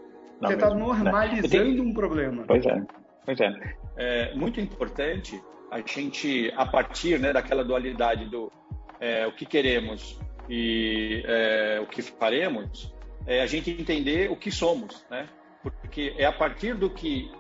Não 0.42 0.50
você 0.50 0.56
está 0.56 0.74
normalizando 0.74 1.50
tenho... 1.50 1.84
um 1.84 1.94
problema. 1.94 2.44
Pois 2.48 2.66
é, 2.66 2.82
pois 3.26 3.40
é. 3.40 3.76
É 3.98 4.36
muito 4.36 4.60
importante 4.60 5.42
a 5.70 5.80
gente, 5.82 6.52
a 6.56 6.66
partir 6.66 7.20
né, 7.20 7.32
daquela 7.34 7.64
dualidade 7.64 8.26
do 8.26 8.52
é, 9.00 9.26
o 9.28 9.32
que 9.32 9.46
queremos 9.46 10.20
e 10.50 11.24
é, 11.26 11.80
o 11.82 11.88
que 11.88 12.02
faremos, 12.02 12.94
é 13.26 13.42
a 13.42 13.46
gente 13.46 13.70
entender 13.70 14.32
o 14.32 14.36
que 14.36 14.52
somos, 14.52 15.06
né? 15.10 15.28
Porque 15.62 16.14
é 16.18 16.26
a 16.26 16.32
partir 16.32 16.74
do 16.74 16.90
que 16.90 17.32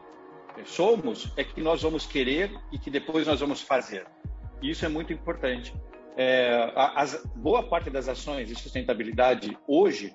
somos 0.66 1.32
é 1.38 1.44
que 1.44 1.62
nós 1.62 1.82
vamos 1.82 2.06
querer 2.06 2.52
e 2.72 2.78
que 2.78 2.92
depois 2.92 3.26
nós 3.26 3.40
vamos 3.40 3.62
fazer. 3.62 4.06
E 4.62 4.70
isso 4.70 4.86
é 4.86 4.90
muito 4.90 5.14
importante. 5.14 5.74
É, 6.18 6.72
boa 7.36 7.64
parte 7.64 7.90
das 7.90 8.10
ações 8.10 8.50
de 8.50 8.56
sustentabilidade 8.56 9.58
hoje 9.66 10.14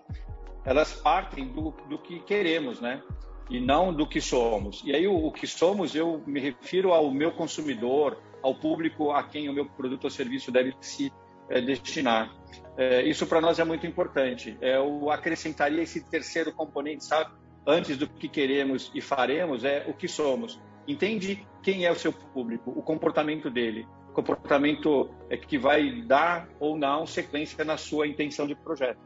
elas 0.64 0.92
partem 0.92 1.48
do, 1.48 1.70
do 1.88 1.98
que 1.98 2.20
queremos, 2.20 2.80
né? 2.80 3.02
e 3.50 3.60
não 3.60 3.92
do 3.92 4.06
que 4.06 4.20
somos. 4.20 4.82
E 4.84 4.94
aí, 4.94 5.06
o, 5.06 5.26
o, 5.26 5.32
que 5.32 5.46
somos, 5.46 5.94
eu 5.94 6.22
me 6.26 6.40
refiro 6.40 6.92
ao 6.92 7.10
meu 7.10 7.32
consumidor, 7.32 8.18
ao 8.42 8.54
público 8.54 9.10
a 9.10 9.22
quem 9.22 9.48
o 9.48 9.52
meu 9.52 9.66
produto 9.66 10.04
ou 10.04 10.10
serviço 10.10 10.50
deve 10.50 10.74
se 10.80 11.12
é, 11.48 11.60
destinar. 11.60 12.34
É, 12.76 13.02
isso 13.02 13.26
para 13.26 13.40
nós 13.40 13.58
é 13.58 13.64
muito 13.64 13.86
importante. 13.86 14.56
Eu 14.60 15.10
acrescentaria 15.10 15.82
esse 15.82 16.02
terceiro 16.08 16.52
componente, 16.52 17.04
sabe? 17.04 17.32
Antes 17.66 17.96
do 17.96 18.06
que 18.08 18.28
queremos 18.28 18.90
e 18.94 19.00
faremos, 19.00 19.64
é 19.64 19.84
o 19.88 19.94
que 19.94 20.08
somos. 20.08 20.60
Entende 20.86 21.46
quem 21.62 21.86
é 21.86 21.90
o 21.90 21.96
seu 21.96 22.12
público, 22.12 22.70
o 22.70 22.82
comportamento 22.82 23.48
dele, 23.48 23.86
comportamento 24.14 25.10
é 25.28 25.36
que 25.36 25.58
vai 25.58 26.02
dar 26.02 26.48
ou 26.58 26.78
não 26.78 27.04
sequência 27.04 27.62
na 27.64 27.76
sua 27.76 28.06
intenção 28.06 28.46
de 28.46 28.54
projeto. 28.54 29.00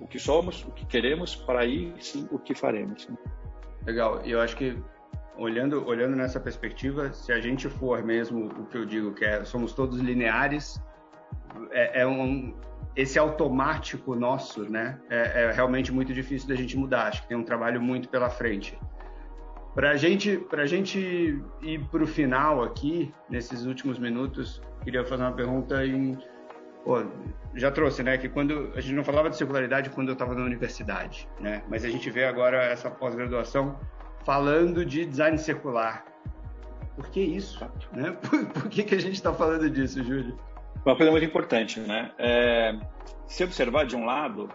O 0.00 0.06
que 0.06 0.18
somos, 0.18 0.64
o 0.64 0.70
que 0.70 0.86
queremos, 0.86 1.36
para 1.36 1.60
aí 1.60 1.92
sim 2.00 2.26
o 2.30 2.38
que 2.38 2.54
faremos. 2.54 3.06
Legal. 3.84 4.22
Eu 4.24 4.40
acho 4.40 4.56
que 4.56 4.78
olhando 5.36 5.86
olhando 5.86 6.16
nessa 6.16 6.40
perspectiva, 6.40 7.12
se 7.12 7.32
a 7.32 7.40
gente 7.40 7.68
for 7.68 8.02
mesmo 8.02 8.46
o 8.46 8.66
que 8.66 8.78
eu 8.78 8.86
digo 8.86 9.12
que 9.12 9.24
é 9.24 9.44
somos 9.44 9.74
todos 9.74 10.00
lineares, 10.00 10.80
é, 11.70 12.02
é 12.02 12.06
um 12.06 12.54
esse 12.96 13.18
automático 13.18 14.16
nosso, 14.16 14.68
né? 14.68 14.98
É, 15.08 15.44
é, 15.44 15.52
realmente 15.52 15.92
muito 15.92 16.12
difícil 16.12 16.48
da 16.48 16.54
gente 16.54 16.76
mudar. 16.76 17.06
Acho 17.06 17.22
que 17.22 17.28
tem 17.28 17.36
um 17.36 17.44
trabalho 17.44 17.80
muito 17.80 18.08
pela 18.08 18.28
frente. 18.28 18.78
Para 19.74 19.96
gente, 19.96 20.36
para 20.36 20.66
gente 20.66 21.40
ir 21.62 21.84
para 21.90 22.02
o 22.02 22.06
final 22.06 22.62
aqui, 22.64 23.14
nesses 23.28 23.64
últimos 23.64 23.98
minutos, 23.98 24.60
queria 24.82 25.04
fazer 25.04 25.22
uma 25.22 25.32
pergunta 25.32 25.86
em 25.86 26.18
Pô, 26.84 27.04
já 27.54 27.70
trouxe, 27.70 28.02
né, 28.02 28.16
que 28.16 28.28
quando 28.28 28.72
a 28.74 28.80
gente 28.80 28.94
não 28.94 29.04
falava 29.04 29.28
de 29.28 29.36
circularidade 29.36 29.90
quando 29.90 30.08
eu 30.08 30.14
estava 30.14 30.34
na 30.34 30.42
universidade, 30.42 31.28
né, 31.38 31.62
mas 31.68 31.84
a 31.84 31.90
gente 31.90 32.10
vê 32.10 32.24
agora 32.24 32.62
essa 32.64 32.90
pós-graduação 32.90 33.78
falando 34.24 34.84
de 34.84 35.04
design 35.04 35.36
circular. 35.36 36.04
Por 36.96 37.08
que 37.10 37.20
isso? 37.20 37.66
Né? 37.92 38.12
Por, 38.22 38.46
por 38.46 38.68
que, 38.68 38.82
que 38.82 38.94
a 38.94 39.00
gente 39.00 39.14
está 39.14 39.32
falando 39.32 39.68
disso, 39.68 40.02
Júlio? 40.02 40.38
Uma 40.84 40.96
coisa 40.96 41.10
muito 41.10 41.24
importante, 41.24 41.78
né? 41.80 42.10
É, 42.18 42.74
se 43.26 43.44
observar 43.44 43.84
de 43.84 43.94
um 43.94 44.04
lado, 44.04 44.48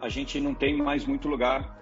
a 0.00 0.08
gente 0.08 0.38
não 0.38 0.54
tem 0.54 0.76
mais 0.76 1.06
muito 1.06 1.26
lugar 1.26 1.78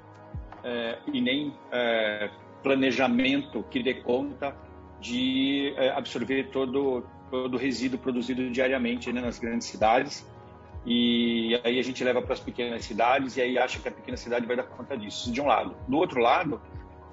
é, 0.62 0.98
e 1.12 1.20
nem 1.20 1.52
é, 1.72 2.30
planejamento 2.62 3.64
que 3.64 3.82
dê 3.82 3.94
conta 3.94 4.54
de 5.00 5.74
é, 5.76 5.90
absorver 5.90 6.50
todo 6.50 7.04
do 7.48 7.56
resíduo 7.56 7.98
produzido 7.98 8.50
diariamente 8.50 9.10
né, 9.10 9.20
nas 9.20 9.38
grandes 9.38 9.66
cidades. 9.66 10.30
E 10.84 11.58
aí 11.64 11.78
a 11.78 11.82
gente 11.82 12.04
leva 12.04 12.20
para 12.20 12.34
as 12.34 12.40
pequenas 12.40 12.84
cidades 12.84 13.36
e 13.36 13.40
aí 13.40 13.58
acha 13.58 13.78
que 13.78 13.88
a 13.88 13.92
pequena 13.92 14.16
cidade 14.16 14.46
vai 14.46 14.54
dar 14.54 14.64
conta 14.64 14.96
disso, 14.96 15.32
de 15.32 15.40
um 15.40 15.46
lado. 15.46 15.74
Do 15.88 15.96
outro 15.96 16.20
lado, 16.20 16.60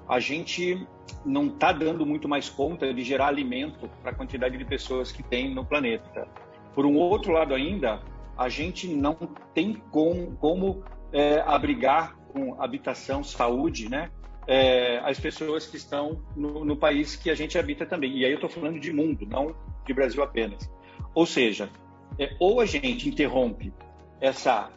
a 0.08 0.20
gente 0.20 0.86
não 1.24 1.46
está 1.46 1.72
dando 1.72 2.04
muito 2.04 2.28
mais 2.28 2.50
conta 2.50 2.92
de 2.92 3.02
gerar 3.02 3.28
alimento 3.28 3.88
para 4.02 4.10
a 4.10 4.14
quantidade 4.14 4.58
de 4.58 4.64
pessoas 4.64 5.10
que 5.10 5.22
tem 5.22 5.54
no 5.54 5.64
planeta. 5.64 6.28
Por 6.74 6.86
um 6.86 6.96
outro 6.96 7.32
lado 7.32 7.54
ainda, 7.54 8.02
a 8.36 8.48
gente 8.48 8.88
não 8.88 9.14
tem 9.54 9.74
com, 9.90 10.34
como 10.36 10.82
é, 11.12 11.40
abrigar 11.40 12.16
com 12.32 12.60
habitação, 12.60 13.22
saúde, 13.22 13.88
né? 13.88 14.10
É, 14.46 14.98
as 15.04 15.20
pessoas 15.20 15.66
que 15.66 15.76
estão 15.76 16.22
no, 16.34 16.64
no, 16.64 16.76
país 16.76 17.14
que 17.14 17.30
a 17.30 17.34
gente 17.34 17.58
habita 17.58 17.84
também. 17.84 18.16
E 18.16 18.24
aí 18.24 18.30
eu 18.30 18.36
estou 18.36 18.48
falando 18.48 18.80
de 18.80 18.92
mundo, 18.92 19.26
não 19.26 19.54
de 19.86 19.92
Brasil 19.92 20.22
apenas. 20.22 20.70
Ou 21.14 21.26
seja, 21.26 21.68
é, 22.18 22.34
ou 22.40 22.60
a 22.60 22.66
gente 22.66 23.08
interrompe 23.08 23.72
essa 24.20 24.70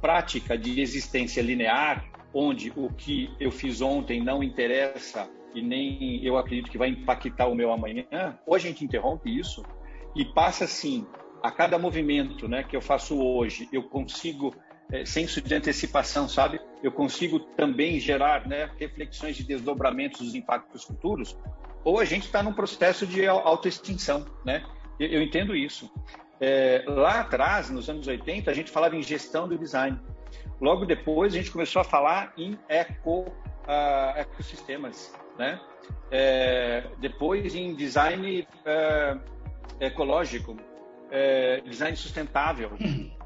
prática 0.00 0.56
de 0.56 0.80
existência 0.80 1.42
linear, 1.42 2.04
onde 2.32 2.72
o 2.76 2.90
que 2.90 3.30
eu 3.40 3.50
fiz 3.50 3.80
ontem 3.80 4.22
não 4.22 4.42
interessa 4.42 5.28
e 5.54 5.62
nem 5.62 6.24
eu 6.24 6.36
acredito 6.36 6.70
que 6.70 6.78
vai 6.78 6.88
impactar 6.88 7.46
o 7.46 7.54
meu 7.54 7.72
amanhã, 7.72 8.38
ou 8.46 8.54
a 8.54 8.58
gente 8.58 8.84
interrompe 8.84 9.36
isso 9.36 9.64
e 10.14 10.24
passa 10.24 10.64
assim, 10.64 11.06
a 11.42 11.50
cada 11.50 11.78
movimento 11.78 12.48
né, 12.48 12.62
que 12.62 12.76
eu 12.76 12.80
faço 12.80 13.20
hoje, 13.20 13.68
eu 13.72 13.82
consigo, 13.82 14.54
é, 14.92 15.04
senso 15.04 15.40
de 15.40 15.54
antecipação, 15.54 16.28
sabe? 16.28 16.60
Eu 16.82 16.92
consigo 16.92 17.38
também 17.40 18.00
gerar 18.00 18.46
né, 18.46 18.70
reflexões 18.78 19.36
de 19.36 19.44
desdobramentos 19.44 20.20
dos 20.20 20.34
impactos 20.34 20.84
futuros, 20.84 21.36
ou 21.84 22.00
a 22.00 22.04
gente 22.04 22.26
está 22.26 22.42
num 22.42 22.52
processo 22.52 23.06
de 23.06 23.26
autoextinção, 23.26 24.26
né? 24.44 24.64
Eu, 24.98 25.08
eu 25.08 25.22
entendo 25.22 25.54
isso. 25.54 25.90
É, 26.40 26.84
lá 26.86 27.20
atrás, 27.20 27.70
nos 27.70 27.88
anos 27.88 28.06
80, 28.06 28.50
a 28.50 28.54
gente 28.54 28.70
falava 28.70 28.96
em 28.96 29.02
gestão 29.02 29.48
do 29.48 29.58
design. 29.58 29.98
Logo 30.60 30.84
depois, 30.84 31.34
a 31.34 31.36
gente 31.36 31.50
começou 31.50 31.80
a 31.80 31.84
falar 31.84 32.32
em 32.36 32.58
eco, 32.68 33.20
uh, 33.20 34.18
ecossistemas, 34.18 35.14
né? 35.38 35.60
É, 36.10 36.84
depois 36.98 37.54
em 37.54 37.74
design 37.74 38.46
uh, 38.64 39.20
ecológico, 39.80 40.56
uh, 41.08 41.68
design 41.68 41.96
sustentável. 41.96 42.70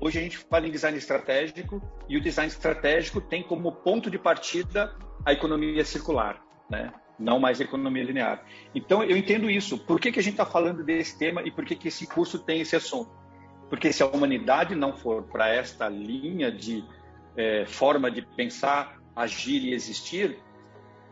Hoje 0.01 0.19
a 0.19 0.23
gente 0.23 0.39
fala 0.39 0.67
em 0.67 0.71
design 0.71 0.97
estratégico 0.97 1.83
e 2.09 2.17
o 2.17 2.21
design 2.21 2.51
estratégico 2.51 3.21
tem 3.21 3.43
como 3.43 3.73
ponto 3.73 4.11
de 4.11 4.19
partida 4.19 4.95
a 5.25 5.33
economia 5.33 5.85
circular, 5.85 6.43
né? 6.69 6.93
não 7.19 7.39
mais 7.39 7.61
economia 7.61 8.03
linear. 8.03 8.45
Então, 8.75 9.03
eu 9.03 9.17
entendo 9.17 9.49
isso. 9.49 9.79
Por 9.79 10.01
que, 10.01 10.11
que 10.11 10.19
a 10.19 10.23
gente 10.23 10.35
está 10.35 10.47
falando 10.47 10.83
desse 10.83 11.17
tema 11.17 11.43
e 11.43 11.51
por 11.51 11.65
que, 11.65 11.77
que 11.77 11.89
esse 11.89 12.07
curso 12.07 12.39
tem 12.39 12.61
esse 12.61 12.75
assunto? 12.75 13.11
Porque 13.71 13.93
se 13.93 14.03
a 14.03 14.07
humanidade 14.07 14.75
não 14.75 14.97
for 14.97 15.23
para 15.23 15.49
esta 15.49 15.89
linha 15.89 16.51
de 16.51 16.85
é, 17.37 17.65
forma 17.65 18.11
de 18.11 18.23
pensar, 18.23 19.01
agir 19.15 19.63
e 19.63 19.73
existir, 19.73 20.39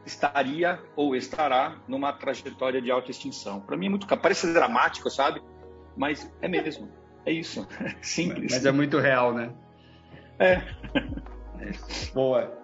estaria 0.04 0.82
ou 0.96 1.14
estará 1.14 1.76
numa 1.86 2.12
trajetória 2.12 2.80
de 2.80 2.90
autoextinção. 2.90 3.60
Para 3.60 3.76
mim 3.76 3.86
é 3.86 3.88
muito 3.90 4.06
parece 4.06 4.52
dramático, 4.52 5.10
sabe? 5.10 5.42
Mas 6.00 6.32
é 6.40 6.48
mesmo. 6.48 6.88
É 7.26 7.30
isso. 7.30 7.68
Simples. 8.00 8.50
Mas 8.50 8.64
é 8.64 8.72
muito 8.72 8.98
real, 8.98 9.34
né? 9.34 9.52
É. 10.38 10.52
é. 10.54 10.62
Boa. 12.14 12.58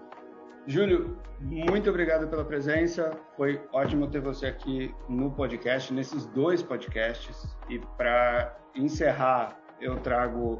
Júlio, 0.67 1.19
muito 1.39 1.91
obrigado 1.91 2.27
pela 2.29 2.47
presença. 2.47 3.11
Foi 3.37 3.61
ótimo 3.75 4.09
ter 4.09 4.21
você 4.21 4.47
aqui 4.47 4.93
no 5.07 5.31
podcast, 5.31 5.93
nesses 5.93 6.25
dois 6.29 6.63
podcasts. 6.63 7.55
E 7.69 7.79
para 7.99 8.57
encerrar, 8.75 9.61
eu 9.83 9.97
trago 9.99 10.59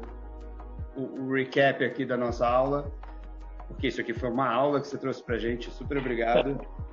o, 0.95 1.01
o, 1.01 1.33
recap 1.33 1.83
aqui 1.83 2.05
da 2.05 2.15
nossa 2.15 2.47
aula, 2.47 2.93
porque 3.67 3.87
isso 3.87 3.99
aqui 3.99 4.13
foi 4.13 4.29
uma 4.29 4.47
aula 4.47 4.79
que 4.79 4.87
você 4.87 4.99
trouxe 4.99 5.23
para 5.23 5.39
gente. 5.39 5.71
Super 5.71 5.97
obrigado. 5.97 6.61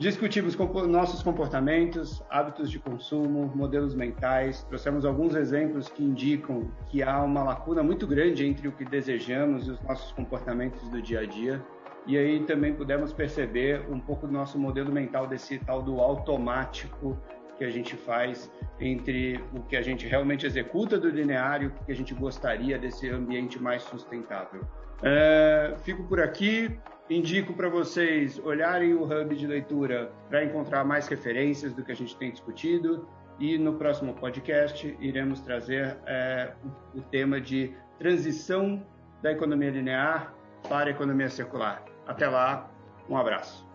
Discutimos 0.00 0.56
nossos 0.88 1.22
comportamentos, 1.22 2.22
hábitos 2.30 2.70
de 2.70 2.78
consumo, 2.78 3.52
modelos 3.54 3.94
mentais, 3.94 4.64
trouxemos 4.64 5.04
alguns 5.04 5.34
exemplos 5.34 5.90
que 5.90 6.02
indicam 6.02 6.72
que 6.88 7.02
há 7.02 7.22
uma 7.22 7.42
lacuna 7.42 7.82
muito 7.82 8.06
grande 8.06 8.46
entre 8.46 8.66
o 8.66 8.72
que 8.72 8.82
desejamos 8.82 9.68
e 9.68 9.72
os 9.72 9.82
nossos 9.82 10.10
comportamentos 10.12 10.88
do 10.88 11.02
dia 11.02 11.20
a 11.20 11.26
dia. 11.26 11.62
E 12.06 12.16
aí 12.16 12.40
também 12.46 12.72
pudemos 12.72 13.12
perceber 13.12 13.84
um 13.90 14.00
pouco 14.00 14.26
do 14.26 14.32
nosso 14.32 14.58
modelo 14.58 14.90
mental 14.90 15.26
desse 15.26 15.58
tal 15.58 15.82
do 15.82 16.00
automático 16.00 17.18
que 17.58 17.64
a 17.64 17.70
gente 17.70 17.94
faz 17.94 18.50
entre 18.80 19.38
o 19.54 19.60
que 19.64 19.76
a 19.76 19.82
gente 19.82 20.06
realmente 20.06 20.46
executa 20.46 20.98
do 20.98 21.10
linear 21.10 21.62
e 21.62 21.66
o 21.66 21.70
que 21.84 21.92
a 21.92 21.94
gente 21.94 22.14
gostaria 22.14 22.78
desse 22.78 23.06
ambiente 23.10 23.62
mais 23.62 23.82
sustentável. 23.82 24.62
É, 25.02 25.74
fico 25.84 26.04
por 26.04 26.22
aqui. 26.22 26.74
Indico 27.10 27.52
para 27.54 27.68
vocês 27.68 28.38
olharem 28.38 28.94
o 28.94 29.02
hub 29.02 29.34
de 29.34 29.44
leitura 29.44 30.12
para 30.28 30.44
encontrar 30.44 30.84
mais 30.84 31.08
referências 31.08 31.74
do 31.74 31.84
que 31.84 31.90
a 31.90 31.94
gente 31.94 32.16
tem 32.16 32.30
discutido. 32.30 33.08
E 33.40 33.58
no 33.58 33.74
próximo 33.74 34.14
podcast 34.14 34.96
iremos 35.00 35.40
trazer 35.40 35.98
é, 36.06 36.52
o 36.94 37.00
tema 37.00 37.40
de 37.40 37.74
transição 37.98 38.86
da 39.20 39.32
economia 39.32 39.70
linear 39.70 40.32
para 40.68 40.88
a 40.88 40.90
economia 40.92 41.28
circular. 41.28 41.84
Até 42.06 42.28
lá, 42.28 42.70
um 43.08 43.16
abraço. 43.16 43.68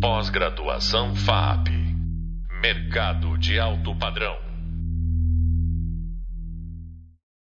Pós-graduação 0.00 1.12
FAP 1.16 1.70
Mercado 2.62 3.36
de 3.36 3.58
alto 3.58 3.96
padrão. 3.96 4.47